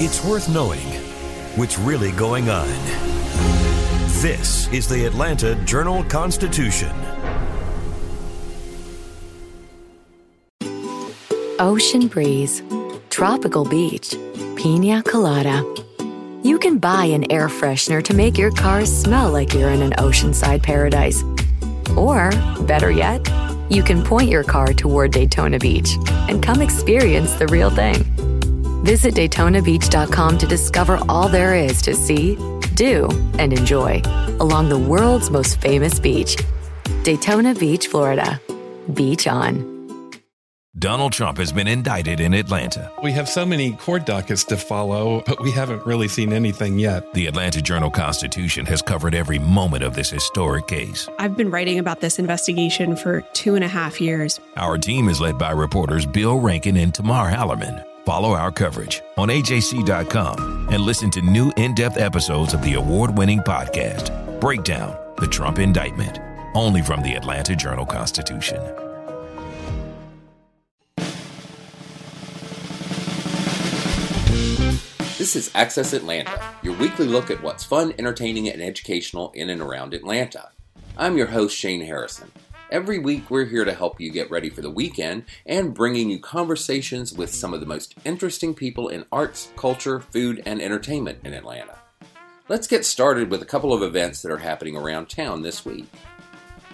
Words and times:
It's 0.00 0.24
worth 0.24 0.48
knowing 0.48 0.82
what's 1.54 1.78
really 1.78 2.10
going 2.10 2.50
on. 2.50 2.66
This 4.20 4.66
is 4.72 4.88
the 4.88 5.06
Atlanta 5.06 5.54
Journal 5.64 6.02
Constitution. 6.02 6.90
Ocean 11.60 12.08
breeze, 12.08 12.60
tropical 13.08 13.64
beach, 13.64 14.16
pina 14.56 15.00
colada. 15.04 15.62
You 16.42 16.58
can 16.58 16.78
buy 16.78 17.04
an 17.04 17.30
air 17.30 17.46
freshener 17.46 18.02
to 18.02 18.14
make 18.14 18.36
your 18.36 18.50
car 18.50 18.84
smell 18.86 19.30
like 19.30 19.54
you're 19.54 19.70
in 19.70 19.80
an 19.80 19.92
oceanside 19.92 20.64
paradise. 20.64 21.22
Or, 21.96 22.30
better 22.62 22.90
yet, 22.90 23.24
you 23.70 23.84
can 23.84 24.02
point 24.02 24.28
your 24.28 24.42
car 24.42 24.72
toward 24.72 25.12
Daytona 25.12 25.60
Beach 25.60 25.96
and 26.28 26.42
come 26.42 26.60
experience 26.60 27.34
the 27.34 27.46
real 27.46 27.70
thing. 27.70 28.13
Visit 28.84 29.14
DaytonaBeach.com 29.14 30.36
to 30.36 30.46
discover 30.46 31.00
all 31.08 31.26
there 31.26 31.54
is 31.54 31.80
to 31.80 31.94
see, 31.94 32.36
do, 32.74 33.08
and 33.38 33.50
enjoy 33.50 34.02
along 34.40 34.68
the 34.68 34.76
world's 34.76 35.30
most 35.30 35.58
famous 35.58 35.98
beach, 35.98 36.36
Daytona 37.02 37.54
Beach, 37.54 37.86
Florida. 37.86 38.38
Beach 38.92 39.26
on. 39.26 39.72
Donald 40.78 41.14
Trump 41.14 41.38
has 41.38 41.50
been 41.50 41.66
indicted 41.66 42.20
in 42.20 42.34
Atlanta. 42.34 42.92
We 43.02 43.12
have 43.12 43.26
so 43.26 43.46
many 43.46 43.72
court 43.72 44.04
dockets 44.04 44.44
to 44.44 44.58
follow, 44.58 45.22
but 45.24 45.40
we 45.40 45.50
haven't 45.50 45.86
really 45.86 46.08
seen 46.08 46.30
anything 46.30 46.78
yet. 46.78 47.10
The 47.14 47.26
Atlanta 47.26 47.62
Journal 47.62 47.90
Constitution 47.90 48.66
has 48.66 48.82
covered 48.82 49.14
every 49.14 49.38
moment 49.38 49.82
of 49.82 49.94
this 49.94 50.10
historic 50.10 50.66
case. 50.66 51.08
I've 51.18 51.38
been 51.38 51.50
writing 51.50 51.78
about 51.78 52.00
this 52.00 52.18
investigation 52.18 52.96
for 52.96 53.22
two 53.32 53.54
and 53.54 53.64
a 53.64 53.68
half 53.68 53.98
years. 53.98 54.40
Our 54.58 54.76
team 54.76 55.08
is 55.08 55.22
led 55.22 55.38
by 55.38 55.52
reporters 55.52 56.04
Bill 56.04 56.38
Rankin 56.38 56.76
and 56.76 56.94
Tamar 56.94 57.30
Hallerman. 57.30 57.82
Follow 58.04 58.34
our 58.34 58.52
coverage 58.52 59.02
on 59.16 59.28
AJC.com 59.28 60.68
and 60.70 60.82
listen 60.82 61.10
to 61.12 61.22
new 61.22 61.52
in 61.56 61.74
depth 61.74 61.96
episodes 61.96 62.52
of 62.52 62.62
the 62.62 62.74
award 62.74 63.16
winning 63.16 63.40
podcast, 63.40 64.40
Breakdown 64.40 64.96
The 65.16 65.26
Trump 65.26 65.58
Indictment, 65.58 66.20
only 66.54 66.82
from 66.82 67.02
the 67.02 67.14
Atlanta 67.14 67.56
Journal 67.56 67.86
Constitution. 67.86 68.60
This 75.16 75.36
is 75.36 75.50
Access 75.54 75.94
Atlanta, 75.94 76.38
your 76.62 76.76
weekly 76.76 77.06
look 77.06 77.30
at 77.30 77.42
what's 77.42 77.64
fun, 77.64 77.94
entertaining, 77.98 78.50
and 78.50 78.60
educational 78.60 79.32
in 79.32 79.48
and 79.48 79.62
around 79.62 79.94
Atlanta. 79.94 80.50
I'm 80.98 81.16
your 81.16 81.28
host, 81.28 81.56
Shane 81.56 81.80
Harrison. 81.80 82.30
Every 82.74 82.98
week, 82.98 83.30
we're 83.30 83.44
here 83.44 83.64
to 83.64 83.72
help 83.72 84.00
you 84.00 84.10
get 84.10 84.32
ready 84.32 84.50
for 84.50 84.60
the 84.60 84.68
weekend 84.68 85.26
and 85.46 85.72
bringing 85.72 86.10
you 86.10 86.18
conversations 86.18 87.12
with 87.12 87.32
some 87.32 87.54
of 87.54 87.60
the 87.60 87.66
most 87.66 87.94
interesting 88.04 88.52
people 88.52 88.88
in 88.88 89.04
arts, 89.12 89.52
culture, 89.54 90.00
food, 90.00 90.42
and 90.44 90.60
entertainment 90.60 91.20
in 91.22 91.34
Atlanta. 91.34 91.78
Let's 92.48 92.66
get 92.66 92.84
started 92.84 93.30
with 93.30 93.42
a 93.42 93.46
couple 93.46 93.72
of 93.72 93.84
events 93.84 94.22
that 94.22 94.32
are 94.32 94.38
happening 94.38 94.76
around 94.76 95.08
town 95.08 95.42
this 95.42 95.64
week. 95.64 95.86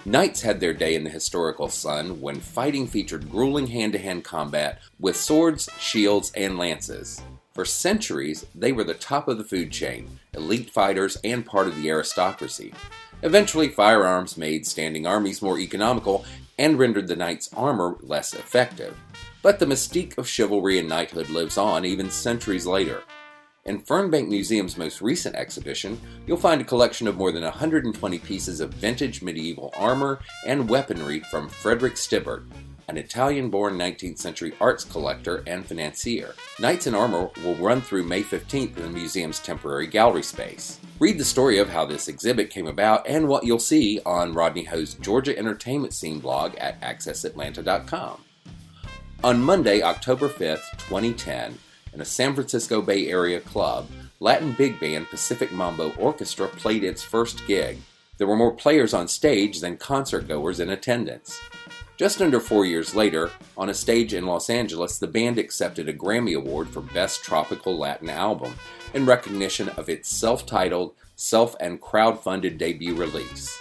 Knights 0.07 0.41
had 0.41 0.59
their 0.59 0.73
day 0.73 0.95
in 0.95 1.05
the 1.05 1.11
historical 1.11 1.69
sun 1.69 2.19
when 2.23 2.41
fighting 2.41 2.87
featured 2.87 3.31
grueling 3.31 3.67
hand 3.67 3.93
to 3.93 3.99
hand 3.99 4.25
combat 4.25 4.79
with 4.99 5.17
swords, 5.17 5.69
shields, 5.79 6.33
and 6.35 6.57
lances. 6.57 7.21
For 7.53 7.67
centuries, 7.67 8.47
they 8.55 8.73
were 8.73 8.85
the 8.85 8.95
top 8.95 9.29
of 9.29 9.37
the 9.37 9.45
food 9.45 9.71
chain, 9.71 10.19
elite 10.33 10.71
fighters, 10.71 11.19
and 11.23 11.45
part 11.45 11.67
of 11.67 11.77
the 11.77 11.91
aristocracy. 11.91 12.73
Eventually, 13.23 13.69
firearms 13.69 14.37
made 14.37 14.67
standing 14.67 15.07
armies 15.07 15.43
more 15.43 15.59
economical 15.59 16.25
and 16.59 16.79
rendered 16.79 17.09
the 17.09 17.17
knight's 17.17 17.53
armor 17.55 17.97
less 18.01 18.33
effective. 18.35 18.97
But 19.43 19.59
the 19.59 19.67
mystique 19.67 20.19
of 20.19 20.29
chivalry 20.29 20.79
and 20.79 20.89
knighthood 20.89 21.31
lives 21.31 21.57
on 21.59 21.85
even 21.85 22.11
centuries 22.11 22.67
later. 22.67 23.03
In 23.67 23.83
Fernbank 23.83 24.29
Museum's 24.29 24.79
most 24.79 25.03
recent 25.03 25.37
exhibition, 25.37 26.01
you'll 26.27 26.39
find 26.39 26.63
a 26.63 26.65
collection 26.65 27.07
of 27.07 27.17
more 27.17 27.31
than 27.31 27.43
120 27.43 28.19
pieces 28.21 28.61
of 28.61 28.73
vintage 28.75 29.21
medieval 29.21 29.73
armor 29.77 30.21
and 30.47 30.69
weaponry 30.69 31.21
from 31.21 31.49
Frederick 31.49 31.95
Stibbert, 31.95 32.45
an 32.91 32.99
Italian 32.99 33.51
born 33.51 33.79
19th 33.79 34.19
century 34.19 34.53
arts 34.61 34.83
collector 34.83 35.45
and 35.47 35.65
financier. 35.65 36.35
Knights 36.59 36.89
in 36.89 36.95
Armor 36.95 37.31
will 37.45 37.55
run 37.55 37.81
through 37.81 38.03
May 38.03 38.25
15th 38.25 38.77
in 38.77 38.83
the 38.83 38.91
museum's 38.91 39.39
temporary 39.39 39.87
gallery 39.87 40.25
space. 40.25 40.81
Read 40.99 41.17
the 41.17 41.25
story 41.25 41.59
of 41.59 41.69
how 41.69 41.87
this 41.87 42.09
exhibit 42.09 42.51
came 42.51 42.67
about 42.67 43.07
and 43.07 43.29
what 43.29 43.45
you'll 43.45 43.61
see 43.61 44.01
on 44.05 44.35
Rodney 44.35 44.65
Ho's 44.65 44.95
Georgia 44.95 45.39
Entertainment 45.39 45.95
Scene 45.95 46.19
blog 46.19 46.57
at 46.57 46.81
accessatlanta.com. 46.81 48.25
On 49.23 49.41
Monday, 49.41 49.83
October 49.83 50.29
5th, 50.29 50.69
2010, 50.89 51.57
in 51.93 52.01
a 52.01 52.05
San 52.05 52.35
Francisco 52.35 52.83
Bay 52.83 53.07
Area 53.07 53.41
club, 53.41 53.89
Latin 54.19 54.53
big 54.53 54.81
band 54.81 55.09
Pacific 55.11 55.53
Mambo 55.53 55.93
Orchestra 55.93 56.49
played 56.49 56.83
its 56.83 57.05
first 57.05 57.47
gig. 57.47 57.79
There 58.19 58.27
were 58.27 58.37
more 58.37 58.53
players 58.53 58.93
on 58.93 59.07
stage 59.07 59.61
than 59.61 59.79
concert 59.79 60.27
goers 60.27 60.59
in 60.59 60.71
attendance. 60.71 61.41
Just 62.01 62.23
under 62.23 62.41
four 62.41 62.65
years 62.65 62.95
later, 62.95 63.31
on 63.59 63.69
a 63.69 63.75
stage 63.75 64.15
in 64.15 64.25
Los 64.25 64.49
Angeles, 64.49 64.97
the 64.97 65.07
band 65.07 65.37
accepted 65.37 65.87
a 65.87 65.93
Grammy 65.93 66.35
Award 66.35 66.71
for 66.71 66.81
Best 66.81 67.23
Tropical 67.23 67.77
Latin 67.77 68.09
Album 68.09 68.55
in 68.95 69.05
recognition 69.05 69.69
of 69.77 69.91
its 69.91 70.09
self 70.09 70.47
titled, 70.47 70.95
self 71.17 71.55
and 71.61 71.79
crowd 71.79 72.19
funded 72.19 72.57
debut 72.57 72.95
release. 72.95 73.55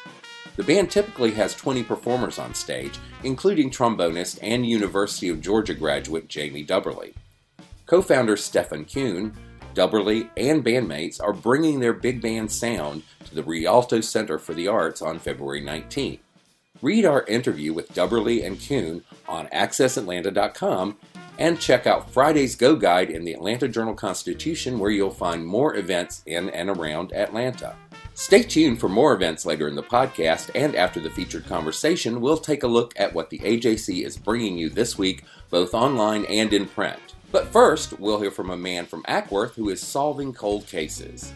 The 0.56 0.64
band 0.64 0.90
typically 0.90 1.32
has 1.32 1.54
20 1.54 1.84
performers 1.84 2.40
on 2.40 2.54
stage, 2.54 2.98
including 3.26 3.72
trombonist 3.72 4.40
and 4.42 4.66
University 4.66 5.28
of 5.28 5.42
Georgia 5.42 5.74
graduate 5.74 6.30
Jamie 6.30 6.66
Dubberly. 6.66 7.16
Co 7.88 8.02
founder 8.02 8.38
Steffen 8.38 8.90
Kuehn, 8.90 9.34
Dubberly, 9.74 10.30
and 10.38 10.64
bandmates 10.64 11.22
are 11.22 11.34
bringing 11.34 11.82
their 11.82 11.92
big 11.92 12.22
band 12.22 12.50
sound 12.50 13.04
to 13.26 13.36
the 13.36 13.44
Rialto 13.44 14.00
Center 14.00 14.40
for 14.40 14.54
the 14.54 14.70
Arts 14.70 15.02
on 15.02 15.20
February 15.20 15.62
19th. 15.62 16.20
Read 16.82 17.06
our 17.06 17.24
interview 17.26 17.74
with 17.74 17.94
Dubberly 17.94 18.46
and 18.46 18.58
Kuehn 18.58 19.04
on 19.28 19.48
accessatlanta.com 19.48 20.98
and 21.38 21.60
check 21.60 21.86
out 21.86 22.10
Friday's 22.10 22.56
Go 22.56 22.78
Guide 22.78 23.10
in 23.10 23.26
the 23.26 23.34
Atlanta 23.34 23.68
Journal 23.68 23.94
Constitution, 23.94 24.80
where 24.80 24.92
you'll 24.92 25.10
find 25.10 25.46
more 25.46 25.76
events 25.76 26.24
in 26.26 26.50
and 26.52 26.70
around 26.70 27.12
Atlanta. 27.14 27.76
Stay 28.14 28.44
tuned 28.44 28.80
for 28.80 28.88
more 28.88 29.14
events 29.14 29.46
later 29.46 29.68
in 29.68 29.76
the 29.76 29.84
podcast, 29.84 30.52
and 30.56 30.76
after 30.76 31.02
the 31.02 31.10
featured 31.10 31.46
conversation, 31.46 32.22
we'll 32.22 32.38
take 32.38 32.64
a 32.64 32.68
look 32.68 32.94
at 32.98 33.14
what 33.14 33.30
the 33.30 33.40
AJC 33.40 34.06
is 34.06 34.18
bringing 34.18 34.58
you 34.58 34.70
this 34.70 34.98
week, 34.98 35.24
both 35.50 35.74
online 35.74 36.26
and 36.26 36.54
in 36.54 36.66
print. 36.66 37.00
But 37.32 37.48
first, 37.48 38.00
we'll 38.00 38.22
hear 38.22 38.32
from 38.32 38.50
a 38.50 38.58
man 38.58 38.86
from 38.86 39.04
Acworth 39.04 39.54
who 39.54 39.70
is 39.70 39.82
solving 39.82 40.34
cold 40.34 40.66
cases. 40.66 41.34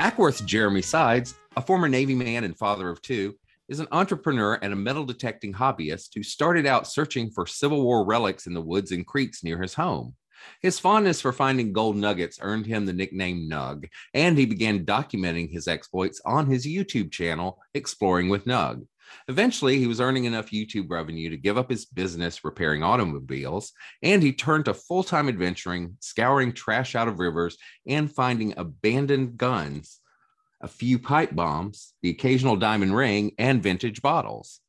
Acworth's 0.00 0.42
Jeremy 0.42 0.82
Sides, 0.82 1.34
a 1.56 1.62
former 1.62 1.88
Navy 1.88 2.14
man 2.14 2.44
and 2.44 2.56
father 2.56 2.88
of 2.88 3.00
two, 3.02 3.34
is 3.68 3.80
an 3.80 3.88
entrepreneur 3.92 4.58
and 4.62 4.72
a 4.72 4.76
metal 4.76 5.04
detecting 5.04 5.52
hobbyist 5.52 6.10
who 6.14 6.22
started 6.22 6.66
out 6.66 6.86
searching 6.86 7.30
for 7.30 7.46
Civil 7.46 7.82
War 7.82 8.04
relics 8.04 8.46
in 8.46 8.54
the 8.54 8.60
woods 8.60 8.92
and 8.92 9.06
creeks 9.06 9.42
near 9.42 9.60
his 9.60 9.74
home. 9.74 10.14
His 10.60 10.78
fondness 10.78 11.20
for 11.20 11.32
finding 11.32 11.72
gold 11.72 11.96
nuggets 11.96 12.38
earned 12.40 12.66
him 12.66 12.86
the 12.86 12.92
nickname 12.92 13.48
Nug, 13.50 13.88
and 14.14 14.38
he 14.38 14.46
began 14.46 14.84
documenting 14.84 15.50
his 15.50 15.66
exploits 15.66 16.20
on 16.24 16.46
his 16.46 16.66
YouTube 16.66 17.10
channel, 17.10 17.58
Exploring 17.74 18.28
with 18.28 18.44
Nug. 18.44 18.86
Eventually, 19.28 19.78
he 19.78 19.86
was 19.86 20.00
earning 20.00 20.24
enough 20.24 20.50
YouTube 20.50 20.90
revenue 20.90 21.30
to 21.30 21.36
give 21.36 21.56
up 21.56 21.70
his 21.70 21.86
business 21.86 22.44
repairing 22.44 22.82
automobiles, 22.82 23.72
and 24.02 24.22
he 24.22 24.32
turned 24.32 24.66
to 24.66 24.74
full 24.74 25.02
time 25.02 25.28
adventuring, 25.28 25.96
scouring 26.00 26.52
trash 26.52 26.94
out 26.94 27.08
of 27.08 27.18
rivers, 27.18 27.56
and 27.86 28.12
finding 28.12 28.54
abandoned 28.56 29.36
guns 29.36 30.00
a 30.60 30.68
few 30.68 30.98
pipe 30.98 31.34
bombs, 31.34 31.94
the 32.02 32.10
occasional 32.10 32.56
diamond 32.56 32.94
ring, 32.96 33.32
and 33.38 33.62
vintage 33.62 34.02
bottles. 34.02 34.60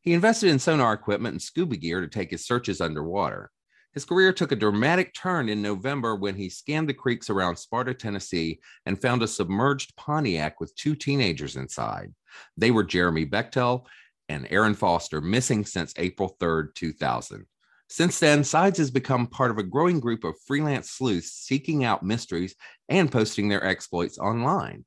He 0.00 0.14
invested 0.14 0.50
in 0.50 0.58
sonar 0.58 0.92
equipment 0.92 1.34
and 1.34 1.42
scuba 1.42 1.76
gear 1.76 2.00
to 2.00 2.08
take 2.08 2.30
his 2.30 2.46
searches 2.46 2.80
underwater. 2.80 3.50
His 3.94 4.04
career 4.04 4.32
took 4.32 4.52
a 4.52 4.56
dramatic 4.56 5.12
turn 5.14 5.48
in 5.48 5.60
November 5.60 6.16
when 6.16 6.34
he 6.34 6.48
scanned 6.48 6.88
the 6.88 6.94
creeks 6.94 7.28
around 7.28 7.56
Sparta, 7.56 7.92
Tennessee, 7.92 8.60
and 8.86 9.00
found 9.00 9.22
a 9.22 9.28
submerged 9.28 9.94
Pontiac 9.96 10.60
with 10.60 10.74
two 10.74 10.94
teenagers 10.94 11.56
inside. 11.56 12.12
They 12.56 12.70
were 12.70 12.84
Jeremy 12.84 13.26
Bechtel 13.26 13.84
and 14.28 14.46
Erin 14.50 14.74
Foster, 14.74 15.20
missing 15.20 15.64
since 15.66 15.92
April 15.98 16.36
3rd, 16.40 16.74
2000. 16.74 17.46
Since 17.90 18.18
then, 18.18 18.42
Sides 18.42 18.78
has 18.78 18.90
become 18.90 19.26
part 19.26 19.50
of 19.50 19.58
a 19.58 19.62
growing 19.62 20.00
group 20.00 20.24
of 20.24 20.40
freelance 20.46 20.90
sleuths 20.90 21.30
seeking 21.30 21.84
out 21.84 22.02
mysteries 22.02 22.54
and 22.88 23.12
posting 23.12 23.50
their 23.50 23.62
exploits 23.62 24.18
online. 24.18 24.86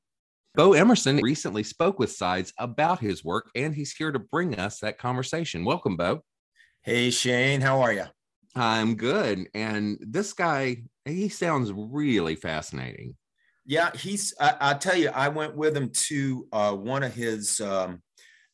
Bo 0.56 0.72
Emerson 0.72 1.18
recently 1.18 1.62
spoke 1.62 1.98
with 1.98 2.10
Sides 2.10 2.50
about 2.58 2.98
his 2.98 3.22
work, 3.22 3.50
and 3.54 3.74
he's 3.74 3.92
here 3.92 4.10
to 4.10 4.18
bring 4.18 4.58
us 4.58 4.78
that 4.78 4.96
conversation. 4.96 5.66
Welcome, 5.66 5.98
Bo. 5.98 6.24
Hey, 6.80 7.10
Shane. 7.10 7.60
How 7.60 7.82
are 7.82 7.92
you? 7.92 8.04
I'm 8.54 8.94
good. 8.94 9.48
And 9.52 9.98
this 10.00 10.32
guy, 10.32 10.84
he 11.04 11.28
sounds 11.28 11.74
really 11.74 12.36
fascinating. 12.36 13.16
Yeah, 13.66 13.94
he's, 13.94 14.32
I, 14.40 14.54
I 14.58 14.74
tell 14.74 14.96
you, 14.96 15.10
I 15.10 15.28
went 15.28 15.54
with 15.54 15.76
him 15.76 15.90
to 15.90 16.48
uh, 16.50 16.72
one 16.72 17.02
of 17.02 17.12
his 17.12 17.60
um, 17.60 18.00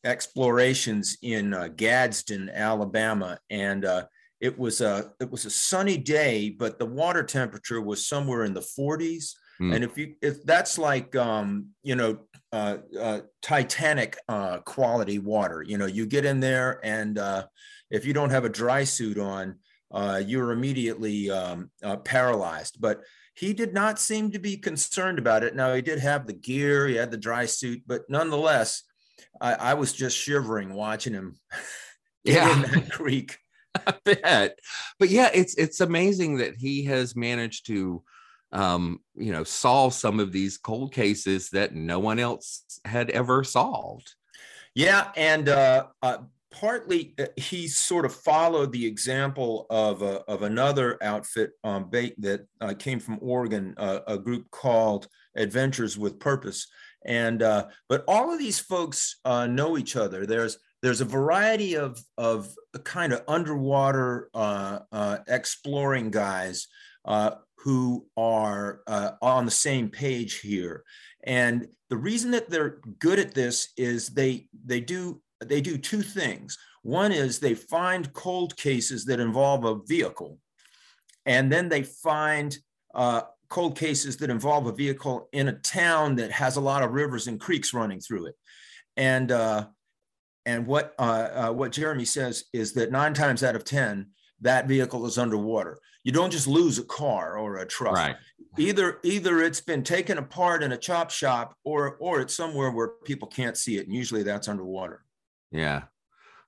explorations 0.03 1.15
in 1.21 1.53
uh, 1.53 1.69
Gadsden, 1.69 2.49
Alabama. 2.49 3.39
And 3.49 3.85
uh, 3.85 4.07
it 4.41 4.59
was 4.59 4.81
a 4.81 5.13
it 5.21 5.31
was 5.31 5.45
a 5.45 5.49
sunny 5.49 5.95
day, 5.95 6.49
but 6.49 6.79
the 6.79 6.85
water 6.85 7.23
temperature 7.23 7.79
was 7.79 8.05
somewhere 8.05 8.43
in 8.43 8.53
the 8.53 8.59
40s. 8.59 9.35
Mm. 9.63 9.75
And 9.75 9.83
if 9.83 9.97
you 9.97 10.15
if 10.21 10.43
that's 10.43 10.77
like 10.77 11.15
um, 11.15 11.69
you 11.83 11.95
know 11.95 12.19
uh, 12.51 12.77
uh, 12.99 13.19
Titanic 13.41 14.17
uh, 14.27 14.59
quality 14.59 15.19
water, 15.19 15.63
you 15.63 15.77
know, 15.77 15.85
you 15.85 16.05
get 16.05 16.25
in 16.25 16.39
there 16.39 16.79
and 16.83 17.17
uh, 17.17 17.45
if 17.89 18.05
you 18.05 18.13
don't 18.13 18.29
have 18.29 18.45
a 18.45 18.49
dry 18.49 18.83
suit 18.83 19.17
on, 19.17 19.55
uh, 19.91 20.21
you're 20.23 20.51
immediately 20.51 21.31
um, 21.31 21.71
uh, 21.81 21.97
paralyzed. 21.97 22.77
But 22.79 23.01
he 23.35 23.53
did 23.53 23.73
not 23.73 23.99
seem 23.99 24.31
to 24.31 24.39
be 24.39 24.57
concerned 24.57 25.17
about 25.17 25.43
it. 25.43 25.55
Now 25.55 25.73
he 25.73 25.81
did 25.81 25.99
have 25.99 26.27
the 26.27 26.33
gear, 26.33 26.87
he 26.87 26.95
had 26.95 27.09
the 27.09 27.17
dry 27.17 27.45
suit, 27.45 27.81
but 27.87 28.03
nonetheless, 28.09 28.83
I, 29.41 29.53
I 29.53 29.73
was 29.73 29.93
just 29.93 30.17
shivering 30.17 30.73
watching 30.73 31.13
him. 31.13 31.39
yeah, 32.23 32.53
in 32.53 32.61
that 32.61 32.91
creek. 32.91 33.37
I 33.87 33.93
bet. 34.05 34.59
But 34.99 35.09
yeah, 35.09 35.31
it's 35.33 35.55
it's 35.55 35.81
amazing 35.81 36.37
that 36.37 36.55
he 36.55 36.83
has 36.85 37.15
managed 37.15 37.65
to 37.67 38.03
um, 38.53 38.99
you 39.15 39.31
know, 39.31 39.43
solve 39.43 39.93
some 39.93 40.19
of 40.19 40.31
these 40.31 40.57
cold 40.57 40.93
cases 40.93 41.49
that 41.49 41.73
no 41.73 41.99
one 41.99 42.19
else 42.19 42.79
had 42.85 43.09
ever 43.09 43.43
solved. 43.43 44.13
Yeah, 44.75 45.11
and 45.15 45.49
uh, 45.49 45.87
uh, 46.01 46.19
partly 46.51 47.15
uh, 47.19 47.25
he 47.35 47.67
sort 47.67 48.05
of 48.05 48.13
followed 48.13 48.71
the 48.71 48.85
example 48.85 49.65
of 49.69 50.01
uh, 50.01 50.21
of 50.27 50.43
another 50.43 50.97
outfit 51.03 51.51
um, 51.63 51.89
bait 51.89 52.19
that 52.21 52.47
uh, 52.61 52.73
came 52.77 52.99
from 52.99 53.19
Oregon, 53.21 53.73
a 53.77 54.17
group 54.17 54.49
called 54.51 55.07
Adventures 55.35 55.97
with 55.97 56.19
Purpose. 56.19 56.67
And 57.05 57.39
but 57.39 58.03
all 58.07 58.31
of 58.31 58.39
these 58.39 58.59
folks 58.59 59.19
know 59.25 59.77
each 59.77 59.95
other. 59.95 60.25
There's 60.25 60.57
there's 60.81 61.01
a 61.01 61.05
variety 61.05 61.75
of 61.75 61.99
of 62.17 62.53
kind 62.83 63.13
of 63.13 63.23
underwater 63.27 64.29
exploring 65.27 66.11
guys 66.11 66.67
who 67.63 68.05
are 68.17 68.81
on 69.21 69.45
the 69.45 69.51
same 69.51 69.89
page 69.89 70.39
here. 70.41 70.83
And 71.23 71.67
the 71.89 71.97
reason 71.97 72.31
that 72.31 72.49
they're 72.49 72.81
good 72.99 73.19
at 73.19 73.33
this 73.33 73.69
is 73.77 74.09
they 74.09 74.47
they 74.65 74.81
do 74.81 75.21
they 75.45 75.61
do 75.61 75.77
two 75.77 76.01
things. 76.01 76.57
One 76.81 77.13
is 77.13 77.39
they 77.39 77.53
find 77.55 78.11
cold 78.13 78.57
cases 78.57 79.05
that 79.05 79.21
involve 79.21 79.63
a 79.63 79.79
vehicle, 79.87 80.39
and 81.25 81.51
then 81.51 81.69
they 81.69 81.83
find 81.83 82.57
uh, 82.93 83.21
cold 83.49 83.77
cases 83.77 84.17
that 84.17 84.29
involve 84.29 84.67
a 84.67 84.73
vehicle 84.73 85.29
in 85.31 85.47
a 85.47 85.59
town 85.59 86.15
that 86.15 86.31
has 86.31 86.57
a 86.57 86.61
lot 86.61 86.83
of 86.83 86.91
rivers 86.91 87.27
and 87.27 87.39
creeks 87.39 87.73
running 87.73 88.01
through 88.01 88.25
it. 88.25 88.35
And 88.97 89.31
uh, 89.31 89.67
and 90.45 90.67
what 90.67 90.93
uh, 90.99 91.29
uh 91.33 91.51
what 91.53 91.71
Jeremy 91.71 92.05
says 92.05 92.45
is 92.51 92.73
that 92.73 92.91
nine 92.91 93.13
times 93.13 93.43
out 93.43 93.55
of 93.55 93.63
ten, 93.63 94.07
that 94.41 94.67
vehicle 94.67 95.05
is 95.05 95.17
underwater. 95.17 95.79
You 96.03 96.11
don't 96.11 96.31
just 96.31 96.47
lose 96.47 96.79
a 96.79 96.83
car 96.83 97.37
or 97.37 97.57
a 97.57 97.65
truck. 97.65 97.95
Right. 97.95 98.15
Either 98.57 98.99
either 99.03 99.41
it's 99.41 99.61
been 99.61 99.83
taken 99.83 100.17
apart 100.17 100.61
in 100.61 100.71
a 100.71 100.77
chop 100.77 101.09
shop, 101.09 101.55
or 101.63 101.97
or 101.99 102.21
it's 102.21 102.35
somewhere 102.35 102.71
where 102.71 102.89
people 103.05 103.27
can't 103.27 103.57
see 103.57 103.77
it, 103.77 103.87
and 103.87 103.95
usually 103.95 104.23
that's 104.23 104.47
underwater. 104.47 105.03
Yeah. 105.51 105.83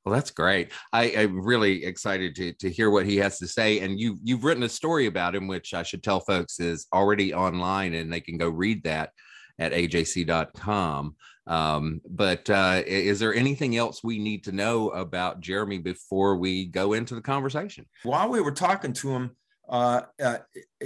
Well, 0.03 0.13
that's 0.13 0.29
great. 0.29 0.71
I, 0.93 1.05
am 1.05 1.41
really 1.41 1.83
excited 1.83 2.35
to, 2.35 2.53
to 2.53 2.69
hear 2.69 2.91
what 2.91 3.07
he 3.07 3.17
has 3.17 3.39
to 3.39 3.47
say. 3.47 3.79
And 3.79 3.99
you 3.99 4.19
you've 4.23 4.43
written 4.43 4.61
a 4.61 4.69
story 4.69 5.07
about 5.07 5.35
him, 5.35 5.47
which 5.47 5.73
I 5.73 5.81
should 5.81 6.03
tell 6.03 6.19
folks 6.19 6.59
is 6.59 6.85
already 6.93 7.33
online, 7.33 7.95
and 7.95 8.13
they 8.13 8.21
can 8.21 8.37
go 8.37 8.49
read 8.49 8.83
that 8.83 9.11
at 9.57 9.71
ajc.com. 9.71 11.15
Um, 11.47 12.01
but 12.07 12.49
uh, 12.49 12.83
is 12.85 13.19
there 13.19 13.33
anything 13.33 13.77
else 13.77 14.03
we 14.03 14.19
need 14.19 14.43
to 14.45 14.51
know 14.51 14.89
about 14.89 15.41
Jeremy 15.41 15.79
before 15.79 16.37
we 16.37 16.65
go 16.65 16.93
into 16.93 17.15
the 17.15 17.21
conversation? 17.21 17.85
While 18.03 18.29
we 18.29 18.41
were 18.41 18.51
talking 18.51 18.93
to 18.93 19.09
him, 19.11 19.35
uh, 19.69 20.01
uh, 20.21 20.37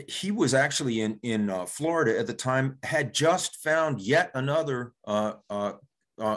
he 0.08 0.31
was 0.31 0.54
actually 0.54 1.02
in 1.02 1.20
in 1.24 1.50
uh, 1.50 1.66
Florida 1.66 2.18
at 2.18 2.28
the 2.28 2.34
time. 2.34 2.78
Had 2.84 3.14
just 3.14 3.58
found 3.58 4.02
yet 4.02 4.31
another 4.34 4.94
uh, 5.06 5.34
uh, 5.50 5.74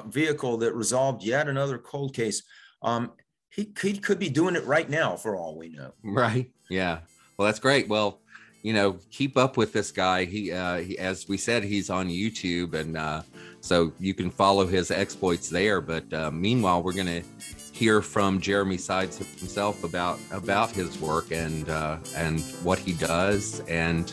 vehicle 0.07 0.57
that 0.59 0.75
resolved 0.75 1.23
yet 1.23 1.49
another 1.49 1.79
cold 1.79 2.15
case. 2.15 2.43
Um, 2.83 3.13
he, 3.51 3.73
he 3.83 3.99
could 3.99 4.19
be 4.19 4.31
doing 4.31 4.57
it 4.57 4.65
right 4.65 4.89
now 4.89 5.17
for 5.17 5.37
all 5.37 5.59
we 5.59 5.69
know. 5.69 5.93
Right. 6.05 6.51
Yeah. 6.71 7.01
Well, 7.37 7.47
that's 7.47 7.59
great. 7.59 7.89
Well, 7.89 8.21
you 8.63 8.73
know, 8.73 8.99
keep 9.11 9.37
up 9.37 9.57
with 9.57 9.73
this 9.73 9.91
guy. 9.91 10.25
He, 10.25 10.53
uh, 10.53 10.79
he 10.79 10.99
as 10.99 11.29
we 11.29 11.37
said, 11.37 11.65
he's 11.65 11.91
on 11.91 12.09
YouTube, 12.09 12.75
and 12.75 12.97
uh, 12.97 13.23
so 13.61 13.93
you 13.99 14.15
can 14.15 14.31
follow 14.31 14.67
his 14.67 14.91
exploits 14.91 15.49
there. 15.49 15.81
But 15.81 16.13
uh, 16.13 16.31
meanwhile, 16.31 16.83
we're 16.83 16.93
to 16.93 17.23
hear 17.73 18.01
from 18.01 18.41
Jeremy 18.41 18.77
Sides 18.77 19.19
himself 19.19 19.83
about 19.83 20.19
about 20.31 20.71
his 20.71 21.01
work 21.01 21.33
and 21.33 21.69
uh, 21.69 21.99
and 22.15 22.41
what 22.63 22.79
he 22.79 22.93
does. 22.93 23.61
And 23.61 24.09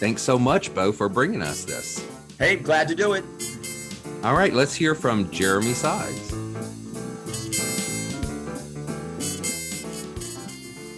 thanks 0.00 0.22
so 0.22 0.38
much, 0.38 0.74
Bo, 0.74 0.92
for 0.92 1.08
bringing 1.08 1.42
us 1.42 1.64
this. 1.64 2.06
Hey, 2.38 2.56
glad 2.56 2.88
to 2.88 2.94
do 2.94 3.12
it. 3.12 3.24
All 4.22 4.34
right, 4.34 4.54
let's 4.54 4.74
hear 4.74 4.94
from 4.94 5.30
Jeremy 5.30 5.74
Sides. 5.74 6.32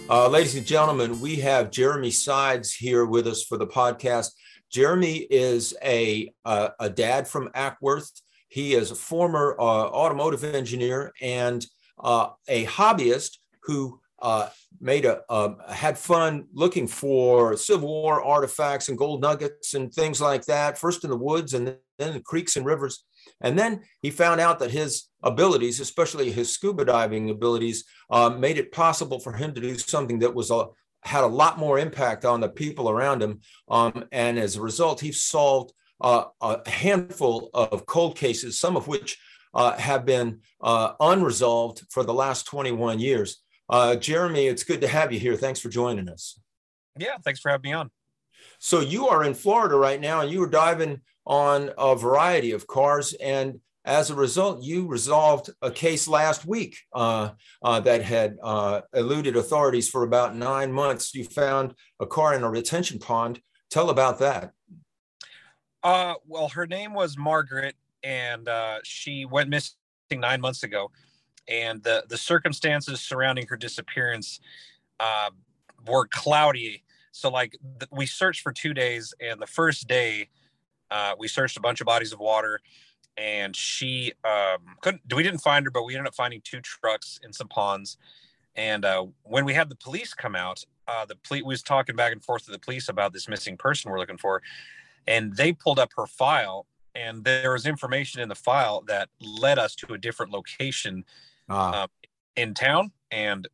Uh, 0.09 0.29
ladies 0.29 0.55
and 0.55 0.65
gentlemen, 0.65 1.19
we 1.19 1.35
have 1.35 1.69
Jeremy 1.69 2.11
Sides 2.11 2.73
here 2.73 3.05
with 3.05 3.27
us 3.27 3.43
for 3.43 3.57
the 3.57 3.67
podcast. 3.67 4.31
Jeremy 4.71 5.17
is 5.29 5.75
a, 5.83 6.33
uh, 6.45 6.69
a 6.79 6.89
dad 6.89 7.27
from 7.27 7.49
Acworth. 7.49 8.21
He 8.47 8.73
is 8.73 8.91
a 8.91 8.95
former 8.95 9.57
uh, 9.59 9.63
automotive 9.63 10.45
engineer 10.45 11.11
and 11.21 11.65
uh, 11.99 12.29
a 12.47 12.65
hobbyist 12.65 13.37
who 13.63 13.99
uh, 14.21 14.49
made 14.79 15.05
a 15.05 15.55
had 15.69 15.97
fun 15.97 16.45
looking 16.53 16.87
for 16.87 17.55
Civil 17.55 17.87
War 17.87 18.23
artifacts 18.23 18.89
and 18.89 18.97
gold 18.97 19.21
nuggets 19.21 19.73
and 19.73 19.93
things 19.93 20.19
like 20.19 20.45
that. 20.45 20.77
First 20.77 21.03
in 21.03 21.09
the 21.09 21.17
woods 21.17 21.53
and 21.53 21.77
then 21.99 22.13
the 22.13 22.19
creeks 22.19 22.55
and 22.55 22.65
rivers. 22.65 23.03
And 23.41 23.57
then 23.57 23.81
he 24.01 24.09
found 24.09 24.39
out 24.39 24.59
that 24.59 24.71
his 24.71 25.05
abilities, 25.23 25.79
especially 25.79 26.31
his 26.31 26.51
scuba 26.51 26.85
diving 26.85 27.29
abilities, 27.29 27.83
uh, 28.09 28.29
made 28.29 28.57
it 28.57 28.71
possible 28.71 29.19
for 29.19 29.33
him 29.33 29.53
to 29.53 29.61
do 29.61 29.77
something 29.77 30.19
that 30.19 30.33
was 30.33 30.49
a, 30.49 30.65
had 31.03 31.23
a 31.23 31.27
lot 31.27 31.59
more 31.59 31.77
impact 31.77 32.25
on 32.25 32.39
the 32.39 32.49
people 32.49 32.89
around 32.89 33.21
him. 33.21 33.41
Um, 33.69 34.05
and 34.11 34.39
as 34.39 34.55
a 34.55 34.61
result, 34.61 34.99
he 34.99 35.11
solved 35.11 35.73
uh, 36.01 36.25
a 36.41 36.69
handful 36.69 37.49
of 37.53 37.85
cold 37.85 38.17
cases, 38.17 38.59
some 38.59 38.77
of 38.77 38.87
which 38.87 39.17
uh, 39.53 39.77
have 39.77 40.05
been 40.05 40.39
uh, 40.61 40.93
unresolved 40.99 41.83
for 41.89 42.03
the 42.03 42.13
last 42.13 42.45
21 42.45 42.99
years. 42.99 43.41
Uh, 43.69 43.95
Jeremy, 43.95 44.47
it's 44.47 44.63
good 44.63 44.81
to 44.81 44.87
have 44.87 45.11
you 45.11 45.19
here. 45.19 45.35
Thanks 45.35 45.59
for 45.59 45.69
joining 45.69 46.09
us. 46.09 46.39
Yeah, 46.97 47.17
thanks 47.23 47.39
for 47.39 47.49
having 47.49 47.69
me 47.69 47.73
on. 47.73 47.91
So 48.59 48.79
you 48.79 49.07
are 49.07 49.23
in 49.23 49.33
Florida 49.33 49.75
right 49.75 49.99
now, 49.99 50.21
and 50.21 50.31
you 50.31 50.39
were 50.39 50.49
diving 50.49 51.01
on 51.25 51.71
a 51.77 51.95
variety 51.95 52.51
of 52.51 52.65
cars. 52.67 53.13
And 53.13 53.59
as 53.85 54.09
a 54.09 54.15
result, 54.15 54.63
you 54.63 54.87
resolved 54.87 55.49
a 55.61 55.71
case 55.71 56.07
last 56.07 56.45
week 56.45 56.77
uh, 56.93 57.31
uh, 57.63 57.79
that 57.81 58.03
had 58.03 58.37
uh, 58.41 58.81
eluded 58.93 59.35
authorities 59.35 59.89
for 59.89 60.03
about 60.03 60.35
nine 60.35 60.71
months. 60.71 61.13
You 61.13 61.23
found 61.23 61.73
a 61.99 62.05
car 62.05 62.33
in 62.33 62.43
a 62.43 62.49
retention 62.49 62.99
pond. 62.99 63.41
Tell 63.69 63.89
about 63.89 64.19
that. 64.19 64.51
Uh, 65.83 66.15
well, 66.25 66.49
her 66.49 66.67
name 66.67 66.93
was 66.93 67.17
Margaret, 67.17 67.75
and 68.07 68.47
uh, 68.47 68.79
she 68.83 69.25
went 69.25 69.49
missing 69.49 69.75
nine 70.13 70.39
months 70.39 70.63
ago. 70.63 70.91
And 71.49 71.83
the, 71.83 72.05
the 72.07 72.17
circumstances 72.17 73.01
surrounding 73.01 73.47
her 73.47 73.57
disappearance 73.57 74.39
uh, 74.99 75.29
were 75.85 76.07
cloudy. 76.07 76.83
So, 77.11 77.29
like, 77.29 77.57
th- 77.79 77.89
we 77.91 78.05
searched 78.05 78.41
for 78.41 78.53
two 78.53 78.73
days, 78.73 79.13
and 79.19 79.41
the 79.41 79.47
first 79.47 79.87
day, 79.87 80.29
uh, 80.89 81.15
we 81.19 81.27
searched 81.27 81.57
a 81.57 81.61
bunch 81.61 81.81
of 81.81 81.85
bodies 81.85 82.13
of 82.13 82.19
water, 82.19 82.59
and 83.17 83.55
she 83.55 84.13
um, 84.23 84.75
couldn't. 84.81 85.01
We 85.13 85.23
didn't 85.23 85.39
find 85.39 85.65
her, 85.65 85.71
but 85.71 85.83
we 85.83 85.95
ended 85.95 86.07
up 86.07 86.15
finding 86.15 86.41
two 86.43 86.61
trucks 86.61 87.19
in 87.23 87.33
some 87.33 87.47
ponds. 87.47 87.97
And 88.55 88.85
uh, 88.85 89.07
when 89.23 89.45
we 89.45 89.53
had 89.53 89.69
the 89.69 89.75
police 89.75 90.13
come 90.13 90.35
out, 90.35 90.63
uh, 90.87 91.05
the 91.05 91.15
police 91.15 91.43
was 91.43 91.63
talking 91.63 91.95
back 91.95 92.11
and 92.11 92.23
forth 92.23 92.45
to 92.45 92.51
the 92.51 92.59
police 92.59 92.89
about 92.89 93.13
this 93.13 93.27
missing 93.27 93.57
person 93.57 93.89
we're 93.91 93.99
looking 93.99 94.17
for, 94.17 94.41
and 95.07 95.35
they 95.35 95.53
pulled 95.53 95.79
up 95.79 95.91
her 95.97 96.07
file, 96.07 96.67
and 96.97 97.23
there 97.23 97.53
was 97.53 97.65
information 97.65 98.21
in 98.21 98.29
the 98.29 98.35
file 98.35 98.83
that 98.87 99.09
led 99.21 99.59
us 99.59 99.75
to 99.75 99.93
a 99.93 99.97
different 99.97 100.31
location 100.31 101.05
ah. 101.49 101.83
uh, 101.83 101.87
in 102.35 102.53
town, 102.53 102.91
and 103.11 103.47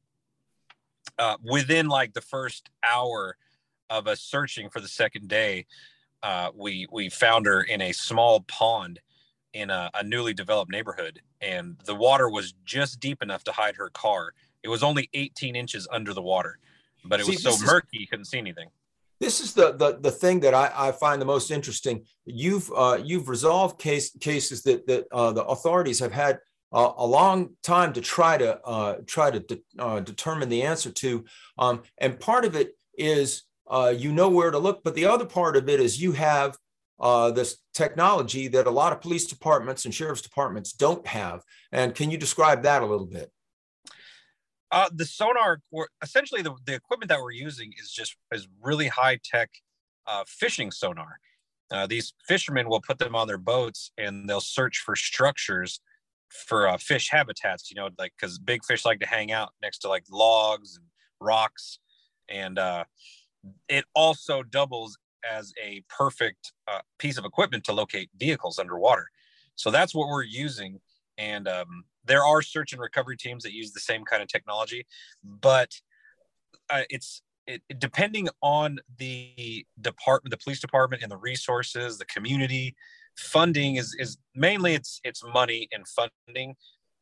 uh, 1.20 1.38
within 1.44 1.88
like 1.88 2.14
the 2.14 2.22
first 2.22 2.70
hour 2.90 3.38
of 3.90 4.08
us 4.08 4.22
searching 4.22 4.70
for 4.70 4.80
the 4.80 4.88
second 4.88 5.28
day, 5.28 5.66
uh, 6.24 6.50
we 6.56 6.88
we 6.92 7.10
found 7.10 7.46
her 7.46 7.62
in 7.62 7.82
a 7.82 7.92
small 7.92 8.42
pond 8.42 9.00
in 9.54 9.70
a, 9.70 9.92
a, 9.94 10.04
newly 10.04 10.34
developed 10.34 10.72
neighborhood, 10.72 11.22
and 11.42 11.78
the 11.86 11.94
water 11.94 12.30
was 12.30 12.54
just 12.66 13.00
deep 13.00 13.22
enough 13.22 13.44
to 13.44 13.52
hide 13.52 13.76
her 13.76 13.90
car. 13.90 14.34
It 14.64 14.70
was 14.70 14.82
only 14.82 15.10
18 15.14 15.56
inches 15.56 15.88
under 15.92 16.14
the 16.14 16.22
water, 16.22 16.58
but 17.06 17.20
it 17.20 17.26
see, 17.26 17.34
was 17.34 17.60
so 17.60 17.66
murky 17.66 18.00
you 18.00 18.08
couldn't 18.08 18.26
see 18.26 18.40
anything. 18.40 18.70
This 19.24 19.40
is 19.40 19.54
the 19.54 19.72
the, 19.72 20.00
the 20.02 20.12
thing 20.12 20.42
that 20.42 20.54
I, 20.54 20.70
I 20.76 20.92
find 20.92 21.22
the 21.22 21.26
most 21.26 21.50
interesting. 21.50 22.04
You've 22.26 22.70
uh, 22.76 23.00
you've 23.02 23.30
resolved 23.30 23.80
case 23.80 24.12
cases 24.20 24.64
that 24.64 24.86
that 24.88 25.06
uh, 25.14 25.32
the 25.32 25.46
authorities 25.46 26.00
have 26.00 26.12
had 26.12 26.40
uh, 26.74 26.92
a 26.98 27.08
long 27.08 27.56
time 27.64 27.94
to 27.94 28.02
try 28.02 28.38
to 28.38 28.60
uh, 28.66 28.98
try 29.08 29.32
to 29.32 29.40
de- 29.40 29.62
uh, 29.80 30.02
determine 30.02 30.50
the 30.50 30.64
answer 30.64 30.92
to. 30.92 31.24
Um, 31.58 31.84
and 32.00 32.20
part 32.20 32.44
of 32.44 32.58
it 32.58 32.74
is 32.98 33.44
uh, 33.72 33.94
you 33.96 34.12
know 34.12 34.28
where 34.28 34.52
to 34.52 34.60
look, 34.60 34.84
but 34.84 34.94
the 34.94 35.06
other 35.06 35.26
part 35.26 35.56
of 35.56 35.70
it 35.70 35.80
is 35.80 36.02
you 36.02 36.12
have 36.12 36.58
uh, 37.00 37.32
this 37.32 37.60
technology 37.74 38.50
that 38.50 38.68
a 38.68 38.72
lot 38.72 38.92
of 38.92 39.00
police 39.00 39.28
departments 39.28 39.86
and 39.86 39.96
sheriff's 39.96 40.22
departments 40.22 40.74
don't 40.74 41.08
have. 41.08 41.44
And 41.72 41.96
can 41.96 42.12
you 42.12 42.18
describe 42.18 42.64
that 42.64 42.82
a 42.82 42.86
little 42.86 43.08
bit? 43.08 43.32
Uh, 44.74 44.90
the 44.92 45.06
sonar, 45.06 45.62
essentially 46.02 46.42
the, 46.42 46.52
the 46.66 46.74
equipment 46.74 47.08
that 47.08 47.22
we're 47.22 47.30
using 47.30 47.72
is 47.80 47.92
just 47.92 48.18
is 48.32 48.48
really 48.60 48.88
high 48.88 49.20
tech 49.24 49.52
uh, 50.08 50.24
fishing 50.28 50.72
sonar. 50.72 51.20
Uh, 51.72 51.86
these 51.86 52.14
fishermen 52.28 52.68
will 52.68 52.82
put 52.82 52.98
them 52.98 53.16
on 53.16 53.28
their 53.28 53.38
boats 53.38 53.92
and 54.00 54.28
they'll 54.28 54.42
search 54.42 54.80
for 54.80 54.96
structures 54.96 55.80
for 56.48 56.68
uh, 56.68 56.78
fish 56.78 57.10
habitats. 57.12 57.70
You 57.70 57.76
know, 57.76 57.90
like 58.00 58.14
because 58.20 58.40
big 58.40 58.66
fish 58.66 58.84
like 58.84 59.00
to 59.02 59.06
hang 59.06 59.32
out 59.32 59.52
next 59.62 59.78
to 59.80 59.90
like 59.90 60.06
logs 60.10 60.76
and 60.76 60.86
rocks, 61.22 61.78
and 62.28 62.58
uh, 62.58 62.86
it 63.70 63.86
also 63.94 64.42
doubles 64.42 64.98
as 65.32 65.54
a 65.64 65.84
perfect 65.88 66.52
uh, 66.68 66.80
piece 66.98 67.20
of 67.20 67.26
equipment 67.26 67.64
to 67.66 67.74
locate 67.74 68.10
vehicles 68.18 68.58
underwater. 68.58 69.08
So 69.56 69.70
that's 69.70 69.94
what 69.94 70.08
we're 70.08 70.24
using. 70.24 70.80
And 71.20 71.48
um, 71.48 71.86
there 72.06 72.24
are 72.24 72.42
search 72.42 72.74
and 72.74 72.82
recovery 72.82 73.18
teams 73.18 73.44
that 73.44 73.54
use 73.54 73.72
the 73.72 73.80
same 73.80 74.04
kind 74.04 74.22
of 74.22 74.28
technology, 74.28 74.86
but 75.24 75.72
uh, 76.70 76.84
it's 76.90 77.22
it, 77.46 77.62
depending 77.78 78.30
on 78.42 78.80
the 78.98 79.66
department, 79.82 80.32
the 80.32 80.38
police 80.38 80.60
department, 80.60 81.04
and 81.04 81.12
the 81.12 81.18
resources, 81.18 81.98
the 81.98 82.06
community 82.06 82.76
funding 83.18 83.76
is 83.76 83.96
is 84.00 84.18
mainly 84.36 84.74
it's 84.74 85.00
it's 85.04 85.24
money 85.24 85.68
and 85.72 85.86
funding, 85.88 86.56